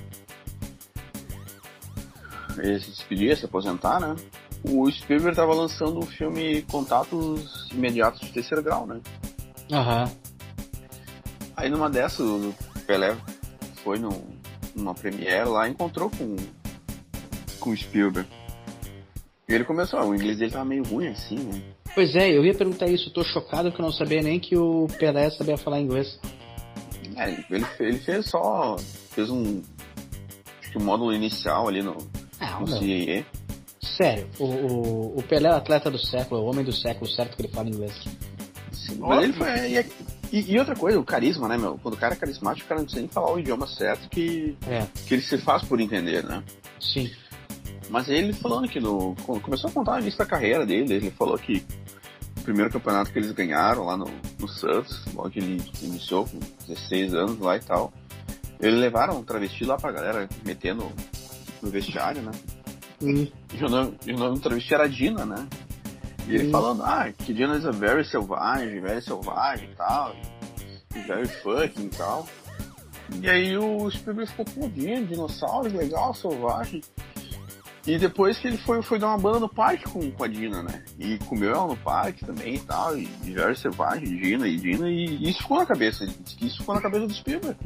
Ele 2.59 2.81
se 2.81 2.91
despedir, 2.91 3.37
se 3.37 3.45
aposentar, 3.45 4.01
né? 4.01 4.17
O 4.65 4.91
Spielberg 4.91 5.37
tava 5.37 5.55
lançando 5.55 6.01
o 6.01 6.07
filme 6.07 6.63
Contatos 6.63 7.69
Imediatos 7.73 8.21
de 8.21 8.33
Terceiro 8.33 8.63
Grau, 8.63 8.87
né? 8.87 9.01
Aham. 9.71 10.11
Aí 11.63 11.71
numa 11.71 11.89
dessas, 11.89 12.27
o 12.27 12.53
Pelé 12.89 13.17
foi 13.85 13.97
no, 13.97 14.11
numa 14.75 14.97
premiere 14.97 15.49
lá 15.49 15.69
e 15.69 15.71
encontrou 15.71 16.11
com, 16.11 16.35
com 17.61 17.71
o 17.71 17.77
Spielberg. 17.77 18.29
E 19.49 19.55
ele 19.55 19.63
começou, 19.63 20.01
ah, 20.01 20.05
o 20.05 20.13
inglês 20.13 20.39
dele 20.39 20.51
tava 20.51 20.65
meio 20.65 20.83
ruim 20.83 21.07
assim, 21.07 21.37
né? 21.37 21.63
Pois 21.95 22.17
é, 22.17 22.37
eu 22.37 22.45
ia 22.45 22.53
perguntar 22.53 22.89
isso. 22.89 23.11
Eu 23.11 23.13
tô 23.13 23.23
chocado 23.23 23.71
que 23.71 23.81
eu 23.81 23.85
não 23.85 23.93
sabia 23.93 24.21
nem 24.21 24.41
que 24.41 24.57
o 24.57 24.89
Pelé 24.99 25.31
sabia 25.31 25.57
falar 25.57 25.81
inglês. 25.81 26.19
É, 27.15 27.31
ele, 27.49 27.65
ele 27.79 27.99
fez 27.99 28.29
só. 28.29 28.77
fez 29.11 29.31
um. 29.31 29.63
Acho 30.61 30.73
que 30.73 30.79
um 30.79 30.83
módulo 30.85 31.15
inicial 31.15 31.69
ali 31.69 31.81
no, 31.81 31.97
Ah, 32.41 32.59
no. 32.59 32.67
Sério, 33.81 34.29
o, 34.41 34.45
o, 34.47 35.19
o 35.19 35.23
Pelé 35.23 35.49
é 35.49 35.53
o 35.53 35.57
atleta 35.57 35.89
do 35.89 35.99
século, 35.99 36.41
é 36.41 36.45
o 36.45 36.47
homem 36.49 36.65
do 36.65 36.73
século, 36.73 37.09
certo 37.09 37.37
que 37.37 37.43
ele 37.43 37.53
fala 37.53 37.69
inglês. 37.69 37.95
Sim, 38.73 38.97
mas 38.99 39.23
ele 39.23 39.33
foi. 39.33 39.47
E, 40.33 40.53
e- 40.55 40.59
outra 40.59 40.75
coisa, 40.75 40.99
o 40.99 41.05
carisma, 41.05 41.47
né, 41.47 41.59
meu? 41.59 41.79
Quando 41.83 41.95
o 41.95 41.99
cara 41.99 42.15
é 42.15 42.17
carismático, 42.17 42.65
o 42.65 42.69
cara 42.69 42.81
não 42.81 42.85
precisa 42.87 43.03
nem 43.03 43.11
falar 43.11 43.33
o 43.33 43.39
idioma 43.39 43.67
certo 43.67 44.09
que, 44.09 44.57
É, 44.67 44.87
que 45.07 45.15
ele 45.15 45.23
se 45.23 45.37
faz 45.39 45.63
por 45.63 45.79
entender, 45.81 46.25
né? 46.25 46.43
sim. 46.81 47.11
Mas 47.91 48.09
ele 48.09 48.33
falando 48.33 48.67
que 48.69 48.81
no. 48.81 49.15
Começou 49.43 49.69
a 49.69 49.73
contar 49.73 49.97
a 49.97 50.01
início 50.01 50.19
da 50.19 50.25
carreira 50.25 50.65
dele, 50.65 50.95
ele 50.95 51.11
falou 51.11 51.37
que 51.37 51.63
primeiro 52.43 52.71
campeonato 52.73 53.13
que 53.13 53.19
eles 53.19 53.31
ganharam 53.33 53.85
lá 53.85 53.97
no, 53.99 54.07
no 54.41 54.49
Santos, 54.49 55.05
logo 55.15 55.29
que 55.31 55.39
ele 55.41 55.63
iniciou 55.83 56.27
com 56.27 56.39
16 56.67 57.13
anos 57.15 57.39
lá 57.39 57.57
e 57.57 57.61
tal. 57.61 57.93
Eles 58.59 58.81
levaram 58.81 59.19
um 59.19 59.23
travesti 59.23 59.65
lá 59.65 59.77
pra 59.77 59.93
galera, 59.93 60.29
metendo 60.45 60.91
no 61.61 61.71
vestiário, 61.71 62.23
né? 62.23 62.31
Hum. 63.03 63.27
E 63.53 63.65
o 63.65 63.69
nome, 63.69 63.95
e 64.07 64.13
o 64.13 64.17
nome 64.17 64.35
do 64.37 64.41
travesti 64.41 64.73
era 64.73 64.89
Dina, 64.89 65.27
né? 65.27 65.47
E 66.33 66.37
ele 66.37 66.49
Hum. 66.49 66.51
falando, 66.51 66.83
ah, 66.83 67.13
que 67.13 67.35
Dina 67.35 67.57
is 67.59 67.67
a 67.67 67.71
very 67.71 68.03
selvagem, 68.07 68.81
very 68.81 69.03
selvagem 69.03 69.69
e 69.71 69.75
tal, 69.75 70.17
e 70.97 70.99
very 71.01 71.29
fucking 71.29 71.85
e 71.85 71.89
tal. 71.91 72.27
E 73.21 73.29
aí 73.29 73.59
o 73.59 73.91
Spielberg 73.91 74.31
ficou, 74.31 74.47
pô, 74.47 74.67
Dina, 74.69 75.03
dinossauro, 75.03 75.69
legal, 75.77 76.15
selvagem. 76.15 76.81
E 77.87 77.99
depois 77.99 78.39
que 78.39 78.47
ele 78.49 78.57
foi, 78.57 78.81
foi 78.81 78.99
dar 78.99 79.09
uma 79.09 79.19
banda 79.19 79.41
no 79.41 79.49
parque 79.49 79.85
com, 79.85 80.11
com 80.11 80.25
a 80.25 80.29
Dina, 80.29 80.63
né? 80.63 80.83
E 80.99 81.19
comeu 81.19 81.51
ela 81.51 81.67
no 81.67 81.77
parque 81.77 82.25
também 82.25 82.55
e 82.55 82.61
tal, 82.61 82.97
e, 82.97 83.05
very 83.25 83.55
selvagem, 83.55 84.17
Dina 84.17 84.49
e 84.49 84.57
Dina, 84.57 84.89
e 84.89 85.29
isso 85.29 85.43
ficou 85.43 85.59
na 85.59 85.67
cabeça, 85.67 86.07
isso 86.41 86.59
ficou 86.59 86.75
na 86.75 86.81
cabeça 86.81 87.07
do 87.07 87.13
Spielberg. 87.13 87.59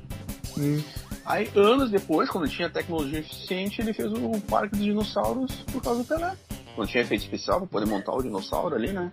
Aí, 1.25 1.49
anos 1.55 1.91
depois, 1.91 2.29
quando 2.31 2.49
tinha 2.49 2.69
tecnologia 2.69 3.21
eficiente, 3.21 3.81
ele 3.81 3.93
fez 3.93 4.11
o 4.13 4.41
Parque 4.49 4.75
dos 4.77 4.85
Dinossauros 4.85 5.55
por 5.73 5.81
causa 5.83 6.03
do 6.03 6.09
Pelé. 6.09 6.37
Quando 6.77 6.91
tinha 6.91 7.03
efeito 7.03 7.25
especial 7.25 7.59
pra 7.61 7.67
poder 7.67 7.87
montar 7.87 8.13
o 8.13 8.23
dinossauro 8.23 8.77
ali, 8.77 8.93
né? 8.93 9.11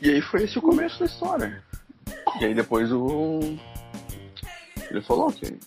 E 0.00 0.10
aí 0.10 0.22
foi 0.22 0.44
esse 0.44 0.56
o 0.56 0.62
começo 0.62 1.00
da 1.00 1.06
história. 1.06 1.62
E 2.40 2.44
aí 2.44 2.54
depois 2.54 2.90
o. 2.92 3.40
Ele 4.88 5.02
falou 5.02 5.32
que 5.32 5.58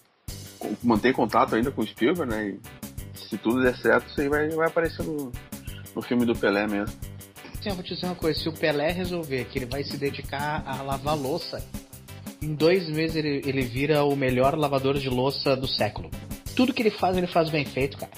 mantém 0.82 1.12
contato 1.12 1.56
ainda 1.56 1.70
com 1.72 1.82
o 1.82 1.88
Spielberg, 1.88 2.32
né? 2.34 2.48
E 2.48 3.20
se 3.20 3.38
tudo 3.38 3.62
der 3.62 3.76
certo, 3.76 4.08
isso 4.08 4.22
aí 4.22 4.30
vai, 4.30 4.50
vai 4.50 4.68
aparecer 4.68 5.04
no, 5.04 5.32
no 5.94 6.02
filme 6.02 6.26
do 6.26 6.36
Pelé 6.36 6.66
mesmo. 6.66 6.96
Sim, 7.62 7.70
eu 7.70 7.76
vou 7.76 7.84
te 7.84 7.94
dizer 7.94 8.08
uma 8.08 8.16
coisa, 8.16 8.40
se 8.40 8.48
o 8.48 8.54
Pelé 8.54 8.92
resolver 8.92 9.46
que 9.46 9.60
ele 9.60 9.66
vai 9.66 9.84
se 9.84 9.98
dedicar 9.98 10.64
a 10.66 10.82
lavar 10.82 11.18
louça, 11.18 11.64
em 12.42 12.56
dois 12.56 12.90
meses 12.90 13.18
ele, 13.18 13.42
ele 13.46 13.62
vira 13.62 14.04
o 14.04 14.16
melhor 14.16 14.58
lavador 14.58 14.98
de 14.98 15.10
louça 15.10 15.56
do 15.56 15.68
século. 15.68 16.10
Tudo 16.56 16.74
que 16.74 16.82
ele 16.82 16.90
faz, 16.90 17.18
ele 17.18 17.28
faz 17.28 17.50
bem 17.50 17.66
feito, 17.66 17.98
cara. 17.98 18.12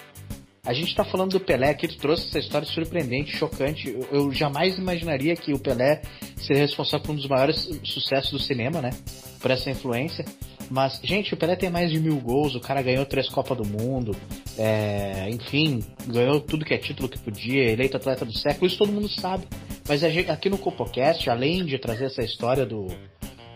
A 0.65 0.71
gente 0.71 0.95
tá 0.95 1.04
falando 1.04 1.32
do 1.32 1.41
Pelé, 1.41 1.73
que 1.73 1.86
ele 1.86 1.97
trouxe 1.97 2.30
essa 2.30 2.39
história 2.39 2.65
surpreendente, 2.65 3.36
chocante. 3.36 3.89
Eu, 3.89 4.08
eu 4.13 4.32
jamais 4.32 4.78
imaginaria 4.78 5.36
que 5.36 5.52
o 5.52 5.60
Pelé 5.60 6.02
seria 6.38 6.62
responsável 6.62 7.06
por 7.06 7.12
um 7.12 7.15
dos 7.15 7.28
maiores 7.28 7.67
sucessos 7.84 8.32
do 8.32 8.39
cinema, 8.39 8.82
né? 8.82 8.91
Por 9.41 9.52
essa 9.52 9.69
influência. 9.69 10.23
Mas, 10.71 11.02
gente, 11.04 11.34
o 11.34 11.38
Pelé 11.38 11.58
tem 11.58 11.69
mais 11.69 11.91
de 11.91 11.99
mil 11.99 12.15
gols, 12.15 12.56
o 12.56 12.62
cara 12.62 12.82
ganhou 12.82 13.06
três 13.06 13.28
Copas 13.28 13.58
do 13.58 13.65
Mundo, 13.65 14.15
é, 14.58 15.30
enfim, 15.30 15.84
ganhou 16.08 16.39
tudo 16.39 16.63
que 16.63 16.73
é 16.73 16.78
título 16.78 17.10
que 17.10 17.19
podia, 17.19 17.69
eleito 17.69 17.97
atleta 17.97 18.23
do 18.23 18.32
século, 18.32 18.65
isso 18.65 18.78
todo 18.78 18.89
mundo 18.89 19.10
sabe. 19.10 19.45
Mas 19.86 19.99
gente, 19.99 20.32
aqui 20.32 20.49
no 20.49 20.58
CopoCast, 20.58 21.30
além 21.30 21.65
de 21.65 21.78
trazer 21.78 22.06
essa 22.06 22.23
história 22.23 22.65
do, 22.65 22.88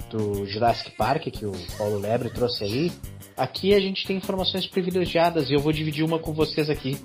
do 0.09 0.45
Jurassic 0.45 0.91
Park, 0.97 1.27
que 1.27 1.45
o 1.45 1.53
Paulo 1.77 1.99
Lebre 1.99 2.29
trouxe 2.29 2.65
aí, 2.65 2.91
aqui 3.37 3.73
a 3.73 3.79
gente 3.79 4.05
tem 4.05 4.17
informações 4.17 4.65
privilegiadas 4.67 5.49
e 5.49 5.53
eu 5.53 5.59
vou 5.59 5.71
dividir 5.71 6.03
uma 6.03 6.19
com 6.19 6.33
vocês 6.33 6.69
aqui. 6.69 6.99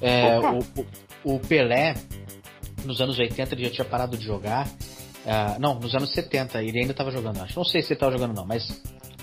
É, 0.00 0.38
o, 0.38 1.34
o, 1.34 1.38
Pelé, 1.38 1.94
nos 2.84 3.00
anos 3.00 3.18
80, 3.18 3.54
ele 3.54 3.64
já 3.64 3.70
tinha 3.70 3.84
parado 3.84 4.16
de 4.16 4.24
jogar. 4.24 4.68
Ah, 5.26 5.56
não, 5.58 5.78
nos 5.78 5.94
anos 5.94 6.12
70, 6.12 6.62
ele 6.62 6.80
ainda 6.80 6.92
estava 6.92 7.10
jogando, 7.10 7.40
acho. 7.42 7.56
Não 7.56 7.64
sei 7.64 7.82
se 7.82 7.88
ele 7.88 7.94
estava 7.94 8.12
jogando, 8.12 8.34
não, 8.34 8.46
mas 8.46 8.82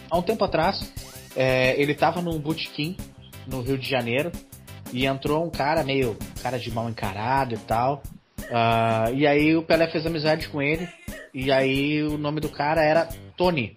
há 0.10 0.18
um 0.18 0.22
tempo 0.22 0.44
atrás, 0.44 0.94
é, 1.36 1.80
ele 1.82 1.92
estava 1.92 2.22
num 2.22 2.40
botequim 2.40 2.96
no 3.48 3.62
Rio 3.62 3.78
de 3.78 3.90
Janeiro 3.90 4.32
e 4.94 5.06
entrou 5.06 5.44
um 5.46 5.50
cara 5.50 5.84
meio 5.84 6.16
cara 6.42 6.58
de 6.58 6.72
mal 6.72 6.90
encarado 6.90 7.56
e 7.56 7.58
tal. 7.58 8.02
Ah, 8.52 9.12
e 9.14 9.26
aí 9.26 9.56
o 9.56 9.64
Pelé 9.64 9.88
fez 9.88 10.06
amizade 10.06 10.48
com 10.50 10.62
ele. 10.62 10.88
E 11.34 11.52
aí 11.52 12.04
o 12.04 12.18
nome 12.18 12.40
do 12.40 12.50
cara 12.50 12.84
era 12.84 13.10
Tony. 13.36 13.76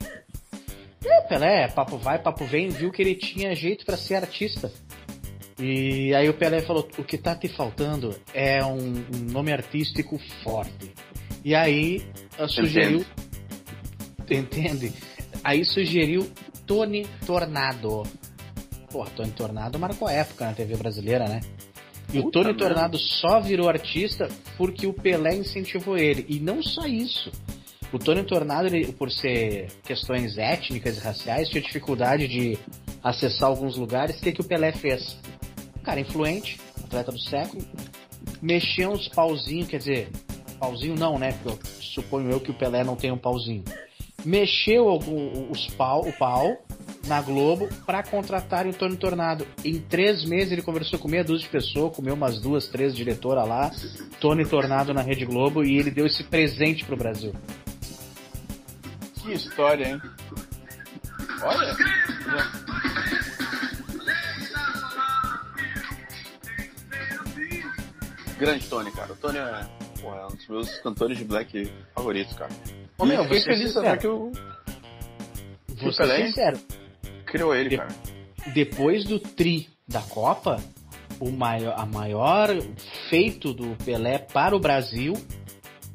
O 1.04 1.28
Pelé, 1.28 1.68
papo 1.68 1.96
vai, 1.96 2.18
papo 2.18 2.44
vem, 2.44 2.68
viu 2.68 2.90
que 2.90 3.00
ele 3.00 3.14
tinha 3.14 3.54
jeito 3.54 3.86
para 3.86 3.96
ser 3.96 4.16
artista. 4.16 4.70
E 5.58 6.14
aí 6.14 6.28
o 6.28 6.34
Pelé 6.34 6.60
falou: 6.62 6.88
o 6.98 7.04
que 7.04 7.18
tá 7.18 7.34
te 7.34 7.48
faltando 7.48 8.14
é 8.32 8.64
um, 8.64 8.78
um 8.78 9.30
nome 9.30 9.52
artístico 9.52 10.18
forte. 10.42 10.92
E 11.44 11.54
aí 11.54 12.02
ah, 12.38 12.48
sugeriu. 12.48 13.04
Entende? 14.30 14.92
Aí 15.42 15.64
sugeriu 15.64 16.30
Tony 16.66 17.06
Tornado. 17.26 18.04
Pô, 18.90 19.04
Tony 19.06 19.32
Tornado 19.32 19.78
marcou 19.78 20.08
época 20.08 20.46
na 20.46 20.52
TV 20.52 20.76
brasileira, 20.76 21.28
né? 21.28 21.40
E 22.12 22.18
o 22.18 22.24
Puta 22.24 22.40
Tony 22.40 22.46
merda. 22.46 22.64
Tornado 22.64 22.98
só 22.98 23.40
virou 23.40 23.68
artista 23.68 24.28
porque 24.56 24.86
o 24.86 24.92
Pelé 24.92 25.34
incentivou 25.34 25.96
ele. 25.96 26.24
E 26.28 26.40
não 26.40 26.62
só 26.62 26.86
isso. 26.86 27.30
O 27.92 27.98
Tony 27.98 28.22
Tornado, 28.22 28.66
ele, 28.66 28.92
por 28.92 29.10
ser 29.10 29.68
questões 29.82 30.38
étnicas 30.38 30.96
e 30.96 31.00
raciais, 31.00 31.48
tinha 31.48 31.60
dificuldade 31.60 32.28
de 32.28 32.58
acessar 33.02 33.48
alguns 33.48 33.76
lugares. 33.76 34.18
O 34.18 34.22
que, 34.22 34.32
que 34.32 34.40
o 34.40 34.44
Pelé 34.44 34.72
fez? 34.72 35.18
Um 35.78 35.82
cara 35.82 35.98
influente, 35.98 36.60
atleta 36.84 37.10
do 37.10 37.20
século, 37.20 37.62
mexeu 38.40 38.90
uns 38.90 39.08
pauzinhos, 39.08 39.68
quer 39.68 39.78
dizer, 39.78 40.08
pauzinho 40.58 40.94
não, 40.94 41.18
né? 41.18 41.32
Porque 41.32 41.48
eu 41.48 41.58
suponho 41.80 42.30
eu 42.30 42.40
que 42.40 42.50
o 42.50 42.54
Pelé 42.54 42.84
não 42.84 42.94
tem 42.94 43.10
um 43.10 43.18
pauzinho. 43.18 43.64
Mexeu 44.24 44.88
algum, 44.88 45.50
os 45.50 45.66
pau, 45.68 46.06
o 46.06 46.12
pau 46.12 46.58
na 47.06 47.22
Globo 47.22 47.68
para 47.86 48.02
contratarem 48.02 48.70
o 48.70 48.74
Tony 48.74 48.96
Tornado. 48.96 49.46
Em 49.64 49.80
três 49.80 50.24
meses 50.24 50.52
ele 50.52 50.62
conversou 50.62 50.98
com 50.98 51.08
meia 51.08 51.24
dúzia 51.24 51.46
de 51.46 51.50
pessoas, 51.50 51.96
comeu 51.96 52.14
umas 52.14 52.38
duas, 52.38 52.68
três 52.68 52.94
diretoras 52.94 53.48
lá, 53.48 53.70
Tony 54.20 54.44
Tornado 54.44 54.92
na 54.92 55.00
Rede 55.00 55.24
Globo 55.24 55.64
e 55.64 55.78
ele 55.78 55.90
deu 55.90 56.06
esse 56.06 56.22
presente 56.24 56.84
pro 56.84 56.96
Brasil. 56.96 57.32
Que 59.30 59.36
história, 59.36 59.86
hein? 59.90 60.02
Olha. 61.44 61.76
Grande 68.38 68.66
Tony, 68.68 68.90
cara. 68.92 69.12
O 69.12 69.16
Tony 69.16 69.38
é, 69.38 69.66
pô, 70.00 70.14
é 70.14 70.26
um 70.26 70.30
dos 70.34 70.48
meus 70.48 70.78
cantores 70.80 71.18
de 71.18 71.24
black 71.24 71.70
favoritos, 71.94 72.34
cara. 72.36 72.50
Ô, 72.98 73.04
meu, 73.04 73.22
fiquei 73.24 73.40
ser 73.40 73.52
feliz 73.54 73.72
sincero. 73.72 74.00
que 74.00 74.06
o 74.06 74.32
Vou 75.80 75.92
ser 75.92 76.02
Pelé? 76.02 76.26
sincero, 76.26 76.58
criou 77.26 77.54
ele, 77.54 77.76
cara. 77.76 77.88
depois 78.54 79.04
do 79.04 79.18
tri 79.18 79.68
da 79.86 80.00
Copa, 80.02 80.56
o 81.18 81.30
maior, 81.30 81.74
a 81.78 81.86
maior 81.86 82.48
feito 83.08 83.52
do 83.52 83.76
Pelé 83.84 84.18
para 84.18 84.56
o 84.56 84.60
Brasil 84.60 85.14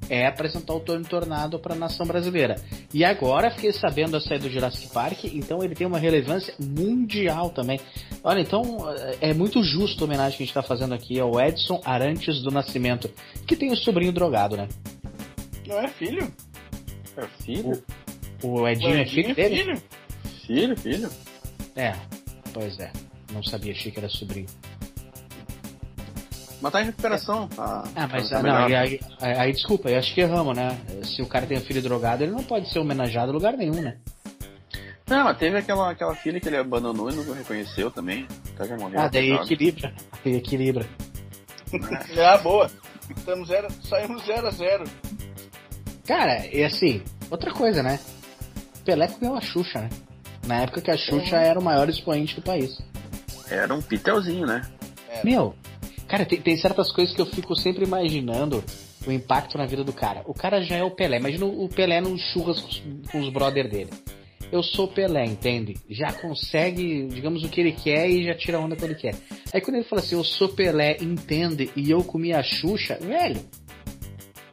é 0.10 0.28
apresentar 0.28 0.74
o 0.74 0.80
Tony 0.80 1.04
Tornado 1.04 1.60
para 1.60 1.74
a 1.74 1.78
nação 1.78 2.06
brasileira. 2.06 2.56
E 2.94 3.04
agora 3.04 3.52
fiquei 3.52 3.72
sabendo 3.74 4.18
a 4.18 4.22
saída 4.22 4.48
do 4.48 4.52
Jurassic 4.52 4.94
Park, 4.94 5.26
então 5.26 5.64
ele 5.64 5.76
tem 5.76 5.86
uma 5.86 6.00
relevância 6.00 6.54
mundial 6.60 7.50
também. 7.50 7.80
Olha, 8.24 8.42
então 8.42 8.64
é 9.22 9.34
muito 9.34 9.64
justo 9.64 10.04
a 10.04 10.06
homenagem 10.06 10.38
que 10.38 10.44
a 10.44 10.46
gente 10.46 10.58
está 10.58 10.64
fazendo 10.64 10.94
aqui 10.94 11.20
ao 11.20 11.40
Edson 11.40 11.82
Arantes 11.84 12.42
do 12.42 12.52
Nascimento, 12.52 13.10
que 13.48 13.56
tem 13.56 13.72
o 13.72 13.76
sobrinho 13.76 14.12
drogado, 14.12 14.56
né? 14.56 14.68
Não 15.68 15.80
é 15.80 15.88
filho? 15.88 16.32
É 17.18 17.28
filho? 17.44 17.84
O 18.44 18.68
Edinho 18.68 19.00
é 19.00 19.06
filho 19.06 19.34
dele? 19.34 19.56
filho? 19.56 19.82
Filho, 20.46 20.78
filho. 20.78 21.10
É, 21.76 21.94
pois 22.54 22.80
é. 22.80 22.92
Não 23.34 23.44
sabia, 23.44 23.72
achei 23.72 23.92
que 23.92 24.00
era 24.00 24.08
sobrinho. 24.08 24.48
Mas 26.66 26.72
tá 26.72 26.82
em 26.82 26.86
recuperação. 26.86 27.48
Tá, 27.50 27.84
Ah, 27.96 28.08
mas 28.12 28.28
tá 28.28 28.40
ah, 28.40 28.42
não, 28.42 28.56
aí, 28.56 28.74
aí, 28.74 29.00
aí, 29.22 29.52
desculpa, 29.52 29.88
eu 29.88 30.00
acho 30.00 30.16
que 30.16 30.22
erramos, 30.22 30.58
né? 30.58 30.76
Se 31.04 31.22
o 31.22 31.28
cara 31.28 31.46
tem 31.46 31.60
um 31.60 31.62
filho 31.62 31.80
drogado, 31.80 32.24
ele 32.24 32.32
não 32.32 32.44
pode 32.44 32.72
ser 32.72 32.80
homenageado 32.80 33.32
em 33.32 33.36
lugar 33.36 33.54
nenhum, 33.54 33.80
né? 33.84 33.98
Não, 35.08 35.26
mas 35.26 35.38
teve 35.38 35.60
aquela, 35.60 35.92
aquela 35.92 36.16
filha 36.16 36.40
que 36.40 36.48
ele 36.48 36.58
abandonou 36.58 37.12
e 37.12 37.14
não 37.14 37.36
reconheceu 37.36 37.92
também. 37.92 38.28
Até 38.56 38.70
já 38.70 38.78
morreu. 38.78 39.00
Ah, 39.00 39.08
daí 39.08 39.32
equilibra. 39.34 39.94
Aí 40.26 40.36
equilibra. 40.38 40.86
Ah, 42.18 42.38
boa. 42.40 42.72
Estamos 43.16 43.48
zero, 43.48 43.68
saímos 43.84 44.26
0 44.26 44.48
a 44.48 44.52
0 44.52 44.84
Cara, 46.08 46.48
e 46.48 46.64
assim, 46.64 47.04
outra 47.30 47.52
coisa, 47.52 47.84
né? 47.84 48.00
Pelé 48.84 49.08
comeu 49.08 49.36
a 49.36 49.42
Xuxa, 49.42 49.82
né? 49.82 49.90
Na 50.48 50.62
época 50.62 50.82
que 50.82 50.90
a 50.90 50.98
Xuxa 50.98 51.38
era 51.38 51.60
o 51.60 51.64
maior 51.64 51.88
expoente 51.90 52.36
do 52.36 52.42
país. 52.42 52.82
Era 53.52 53.72
um 53.72 53.82
pitelzinho, 53.84 54.48
né? 54.48 54.64
Meu, 55.24 55.56
cara, 56.16 56.26
tem, 56.26 56.42
tem 56.42 56.58
certas 56.58 56.92
coisas 56.92 57.14
que 57.14 57.22
eu 57.22 57.26
fico 57.26 57.56
sempre 57.56 57.84
imaginando 57.84 58.64
o 59.06 59.12
impacto 59.12 59.58
na 59.58 59.66
vida 59.66 59.84
do 59.84 59.92
cara. 59.92 60.24
O 60.26 60.34
cara 60.34 60.62
já 60.62 60.78
é 60.78 60.84
o 60.84 60.92
Pelé. 60.92 61.18
Imagina 61.18 61.46
o 61.46 61.68
Pelé 61.68 62.00
num 62.00 62.18
churras 62.18 62.62
com 63.12 63.20
os, 63.20 63.30
brother 63.30 63.70
dele. 63.70 63.92
Eu 64.52 64.64
sou 64.64 64.86
o 64.86 64.88
Pelé, 64.88 65.26
entende? 65.26 65.76
Já 65.90 66.14
consegue, 66.14 67.08
digamos, 67.08 67.44
o 67.44 67.50
que 67.50 67.60
ele 67.60 67.74
quer 67.74 68.10
e 68.10 68.24
já 68.24 68.34
tira 68.34 68.58
a 68.58 68.62
onda 68.62 68.76
quando 68.76 68.92
ele 68.92 69.00
quer. 69.00 69.16
Aí 69.54 69.60
quando 69.60 69.76
ele 69.76 69.86
fala 69.86 70.02
assim, 70.02 70.16
eu 70.16 70.24
sou 70.24 70.50
Pelé, 70.50 70.98
entende? 71.02 71.70
E 71.76 71.92
eu 71.92 72.04
comi 72.04 72.32
a 72.32 72.42
Xuxa, 72.42 72.98
velho. 73.02 73.42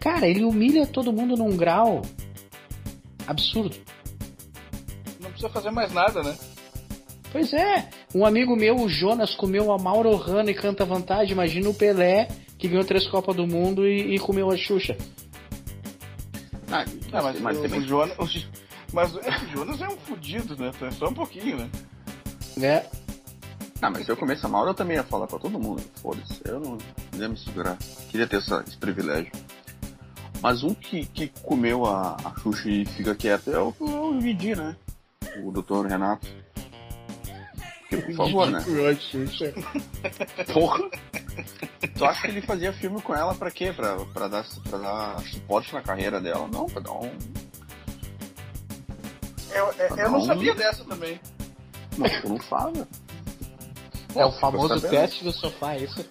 Cara, 0.01 0.27
ele 0.27 0.44
humilha 0.44 0.87
todo 0.87 1.12
mundo 1.12 1.37
num 1.37 1.57
grau 1.57 2.03
absurdo. 3.27 3.77
Não 5.20 5.31
precisa 5.31 5.48
fazer 5.48 5.70
mais 5.70 5.92
nada, 5.92 6.22
né? 6.22 6.37
Pois 7.31 7.53
é, 7.55 7.88
um 8.14 8.27
amigo 8.27 8.55
meu, 8.57 8.77
o 8.77 8.88
Jonas, 8.88 9.35
comeu 9.35 9.72
a 9.72 9.79
Mauro 9.79 10.14
Rano 10.16 10.51
e 10.51 10.55
canta 10.55 10.85
vantagem. 10.85 11.33
Imagina 11.33 11.68
o 11.68 11.75
Pelé, 11.75 12.29
que 12.59 12.68
ganhou 12.68 12.85
três 12.85 13.07
Copas 13.07 13.35
do 13.35 13.46
Mundo 13.46 13.87
e, 13.87 14.14
e 14.14 14.18
comeu 14.18 14.51
a 14.51 14.57
Xuxa. 14.57 14.96
Ah, 16.70 16.85
mas, 17.12 17.40
mas, 17.40 17.59
o, 17.59 17.77
o 17.77 17.81
Jonas, 17.83 18.18
o, 18.18 18.27
mas 18.92 19.14
é 19.16 19.31
o 19.31 19.48
Jonas 19.48 19.81
é 19.81 19.88
um 19.88 19.96
fudido, 19.96 20.57
né? 20.57 20.70
Só 20.98 21.09
um 21.09 21.14
pouquinho, 21.14 21.59
né? 21.59 21.70
É. 22.61 22.87
Ah, 23.81 23.90
mas 23.90 24.07
se 24.07 24.12
eu 24.12 24.16
comesse 24.16 24.46
mal, 24.46 24.66
eu 24.66 24.75
também 24.75 24.96
ia 24.96 25.03
falar 25.03 25.27
pra 25.27 25.38
todo 25.38 25.59
mundo. 25.59 25.83
Foda-se, 25.96 26.40
eu 26.44 26.61
não 26.61 26.79
ia 27.14 27.29
me 27.29 27.37
segurar. 27.37 27.77
Queria 28.11 28.27
ter 28.27 28.37
essa, 28.37 28.62
esse 28.66 28.77
privilégio. 28.77 29.33
Mas 30.40 30.62
um 30.62 30.75
que, 30.75 31.07
que 31.07 31.29
comeu 31.42 31.87
a, 31.87 32.16
a 32.25 32.40
Xuxa 32.40 32.68
e 32.68 32.85
fica 32.85 33.14
quieto 33.14 33.51
é 33.51 33.59
o, 33.59 33.75
o 33.79 34.20
Vidi, 34.20 34.55
né? 34.55 34.77
O 35.42 35.51
doutor 35.51 35.87
Renato. 35.87 36.27
Porque, 37.96 38.14
por 38.14 38.26
favor, 38.26 38.50
né? 38.50 38.64
Porra! 40.52 40.78
Tu 41.96 42.05
acha 42.05 42.22
que 42.22 42.28
ele 42.28 42.42
fazia 42.42 42.72
filme 42.72 43.00
com 43.02 43.14
ela 43.14 43.35
pra 43.35 43.50
quê? 43.50 43.72
Pra, 43.72 43.96
pra, 44.07 44.28
dar, 44.28 44.44
pra 44.68 44.78
dar 44.78 45.20
suporte 45.20 45.72
na 45.74 45.83
carreira 45.83 46.20
dela? 46.20 46.48
Não, 46.50 46.66
pra 46.66 46.81
dar 46.81 46.92
um. 46.92 47.11
Eu, 49.50 49.72
eu, 49.72 49.96
eu 49.96 50.11
não 50.11 50.20
sabia 50.22 50.55
dessa 50.55 50.85
também. 50.85 51.20
Mas 51.98 52.20
tu 52.22 52.28
não 52.28 52.38
fala. 52.38 52.88
É 54.14 54.24
o 54.24 54.33
famoso 54.33 54.81
teste 54.81 55.24
do 55.24 55.33
sofá, 55.33 55.74
é 55.74 55.85
isso? 55.85 56.05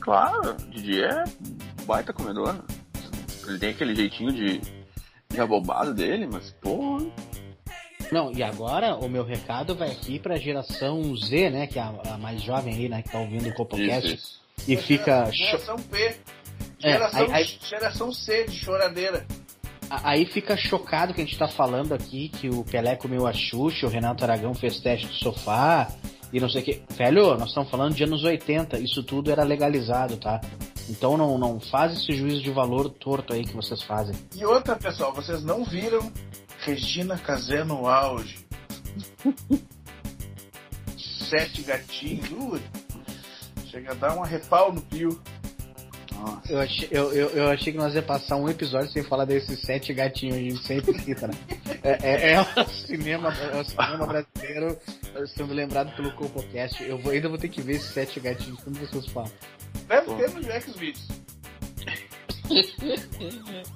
Claro, 0.00 0.54
Didi 0.70 1.02
é 1.02 1.24
baita 1.86 2.12
comedor. 2.12 2.62
Ele 3.46 3.58
tem 3.58 3.70
aquele 3.70 3.94
jeitinho 3.94 4.32
de, 4.32 4.60
de 5.28 5.40
abobado 5.40 5.92
dele, 5.94 6.26
mas 6.30 6.50
pô. 6.62 7.10
Não, 8.12 8.30
e 8.32 8.42
agora 8.42 8.94
o 8.96 9.08
meu 9.08 9.24
recado 9.24 9.74
vai 9.74 9.90
aqui 9.90 10.18
pra 10.18 10.36
geração 10.36 11.14
Z, 11.16 11.50
né? 11.50 11.66
Que 11.66 11.78
é 11.78 11.82
a, 11.82 11.92
a 12.14 12.18
mais 12.18 12.42
jovem 12.42 12.74
aí, 12.74 12.88
né? 12.88 13.02
Que 13.02 13.10
tá 13.10 13.18
ouvindo 13.18 13.48
o 13.48 13.54
Copocast. 13.54 14.06
Isso, 14.14 14.14
isso. 14.58 14.70
E 14.70 14.76
fica. 14.76 15.30
Geração 15.32 15.76
P. 15.76 16.16
É, 16.82 16.92
Geração, 16.92 17.20
aí- 17.22 17.32
aí- 17.32 17.58
geração 17.68 18.12
C 18.12 18.44
de 18.44 18.56
choradeira. 18.56 19.26
Aí 19.90 20.24
fica 20.26 20.56
chocado 20.56 21.12
que 21.12 21.20
a 21.20 21.24
gente 21.24 21.36
tá 21.38 21.46
falando 21.48 21.92
aqui 21.92 22.28
que 22.28 22.48
o 22.48 22.64
Pelé 22.64 22.96
comeu 22.96 23.26
a 23.26 23.32
Xuxa, 23.32 23.86
o 23.86 23.90
Renato 23.90 24.24
Aragão 24.24 24.54
fez 24.54 24.80
teste 24.80 25.06
de 25.06 25.18
sofá 25.18 25.88
e 26.32 26.40
não 26.40 26.48
sei 26.48 26.62
o 26.62 26.64
que. 26.64 26.82
Velho, 26.96 27.36
nós 27.36 27.48
estamos 27.48 27.70
falando 27.70 27.94
de 27.94 28.02
anos 28.02 28.24
80, 28.24 28.78
isso 28.78 29.02
tudo 29.02 29.30
era 29.30 29.42
legalizado, 29.44 30.16
tá? 30.16 30.40
Então 30.88 31.16
não, 31.16 31.36
não 31.38 31.60
faz 31.60 31.92
esse 31.92 32.12
juízo 32.12 32.42
de 32.42 32.50
valor 32.50 32.88
torto 32.90 33.34
aí 33.34 33.44
que 33.44 33.54
vocês 33.54 33.82
fazem. 33.82 34.14
E 34.34 34.44
outra, 34.44 34.74
pessoal, 34.76 35.12
vocês 35.12 35.44
não 35.44 35.64
viram 35.64 36.10
Regina 36.64 37.18
Casé 37.18 37.62
no 37.62 37.86
auge. 37.86 38.46
Sete 41.28 41.62
gatinhos. 41.62 42.30
Ui, 42.30 42.62
chega 43.66 43.92
a 43.92 43.94
dar 43.94 44.16
um 44.16 44.22
arrepal 44.22 44.72
no 44.72 44.80
pio. 44.80 45.20
Nossa. 46.14 46.52
Eu 46.52 46.60
achei, 46.60 46.88
eu, 46.90 47.12
eu, 47.12 47.28
eu 47.30 47.48
achei 47.50 47.72
que 47.72 47.78
nós 47.78 47.94
ia 47.94 48.02
passar 48.02 48.36
um 48.36 48.48
episódio 48.48 48.90
sem 48.90 49.02
falar 49.02 49.26
desses 49.26 49.60
sete 49.60 49.92
gatinhos, 49.92 50.36
a 50.36 50.40
gente 50.40 50.62
sempre 50.62 50.98
cita, 51.00 51.26
né? 51.26 51.34
É, 51.82 51.98
é, 52.00 52.32
é 52.34 52.40
o 52.40 52.68
cinema, 52.68 53.34
é 53.34 53.60
o 53.60 53.64
cinema 53.64 54.06
brasileiro 54.06 54.78
sendo 55.36 55.52
lembrado 55.52 55.94
pelo 55.96 56.12
Copocast. 56.12 56.82
Eu 56.82 56.96
vou, 56.98 57.12
ainda 57.12 57.28
vou 57.28 57.36
ter 57.36 57.48
que 57.48 57.60
ver 57.60 57.74
esses 57.74 57.92
sete 57.92 58.20
gatinhos, 58.20 58.62
como 58.62 58.76
vocês 58.76 59.06
falam. 59.08 59.30
Deve 59.86 60.14
ter 60.14 60.30
no 60.30 60.42
Xvideos. 60.42 61.08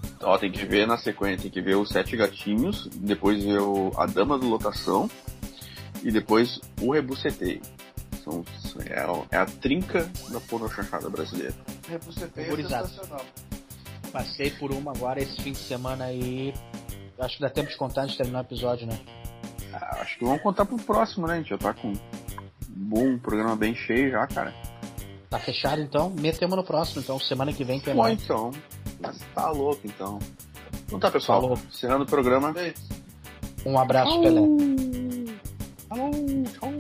Ó, 0.23 0.37
tem 0.39 0.51
que 0.51 0.65
ver 0.67 0.87
na 0.87 0.99
sequência, 0.99 1.43
tem 1.43 1.51
que 1.51 1.61
ver 1.61 1.77
os 1.77 1.89
Sete 1.91 2.17
Gatinhos, 2.17 2.89
depois 2.95 3.43
ver 3.45 3.61
o 3.61 3.93
A 3.97 4.07
Dama 4.07 4.37
do 4.39 4.49
Lotação 4.49 5.09
e 6.03 6.11
depois 6.11 6.61
o 6.81 6.93
Rebucetei. 6.93 7.61
São, 8.25 8.45
é, 8.85 8.99
a- 9.01 9.25
é 9.31 9.37
a 9.39 9.47
trinca 9.47 10.11
da 10.31 10.41
pornochanchada 10.41 11.09
brasileira. 11.09 11.55
Rebucetei 11.89 12.45
é 12.45 12.57
sensacional. 12.57 13.25
Passei 14.13 14.51
por 14.51 14.73
uma 14.73 14.91
agora 14.93 15.21
esse 15.23 15.41
fim 15.41 15.53
de 15.53 15.59
semana 15.59 16.07
aí. 16.07 16.53
Acho 17.21 17.37
que 17.37 17.43
dá 17.43 17.51
tempo 17.51 17.69
de 17.69 17.77
contar 17.77 18.03
antes 18.03 18.13
de 18.13 18.19
terminar 18.19 18.41
o 18.41 18.43
episódio, 18.43 18.87
né? 18.87 18.99
Ah, 19.73 19.99
acho 20.01 20.19
que 20.19 20.25
vamos 20.25 20.43
contar 20.43 20.65
pro 20.65 20.77
próximo, 20.79 21.27
né? 21.27 21.35
A 21.35 21.37
gente 21.39 21.51
já 21.51 21.59
tá 21.59 21.75
com 21.75 21.89
um 21.89 21.97
bom 22.69 23.19
programa 23.19 23.55
bem 23.57 23.75
cheio 23.75 24.11
já, 24.13 24.27
cara. 24.27 24.55
Tá 25.29 25.39
fechado 25.39 25.83
então? 25.83 26.09
Metemos 26.11 26.57
no 26.57 26.65
próximo, 26.65 27.03
então. 27.03 27.19
Semana 27.21 27.53
que 27.53 27.63
vem 27.65 27.79
tem 27.81 27.95
Bom, 27.95 28.03
mais. 28.03 28.23
então. 28.23 28.51
Mas 29.01 29.19
tá 29.35 29.51
louco, 29.51 29.81
então. 29.85 30.19
Então 30.87 30.99
tá, 30.99 31.11
pessoal. 31.11 31.41
Falou. 31.41 31.59
Encerrando 31.69 32.05
o 32.05 32.07
programa. 32.07 32.55
Um 33.65 33.79
abraço, 33.79 34.21
Pelé. 34.21 34.41
Falou, 35.89 36.13
tchau. 36.45 36.78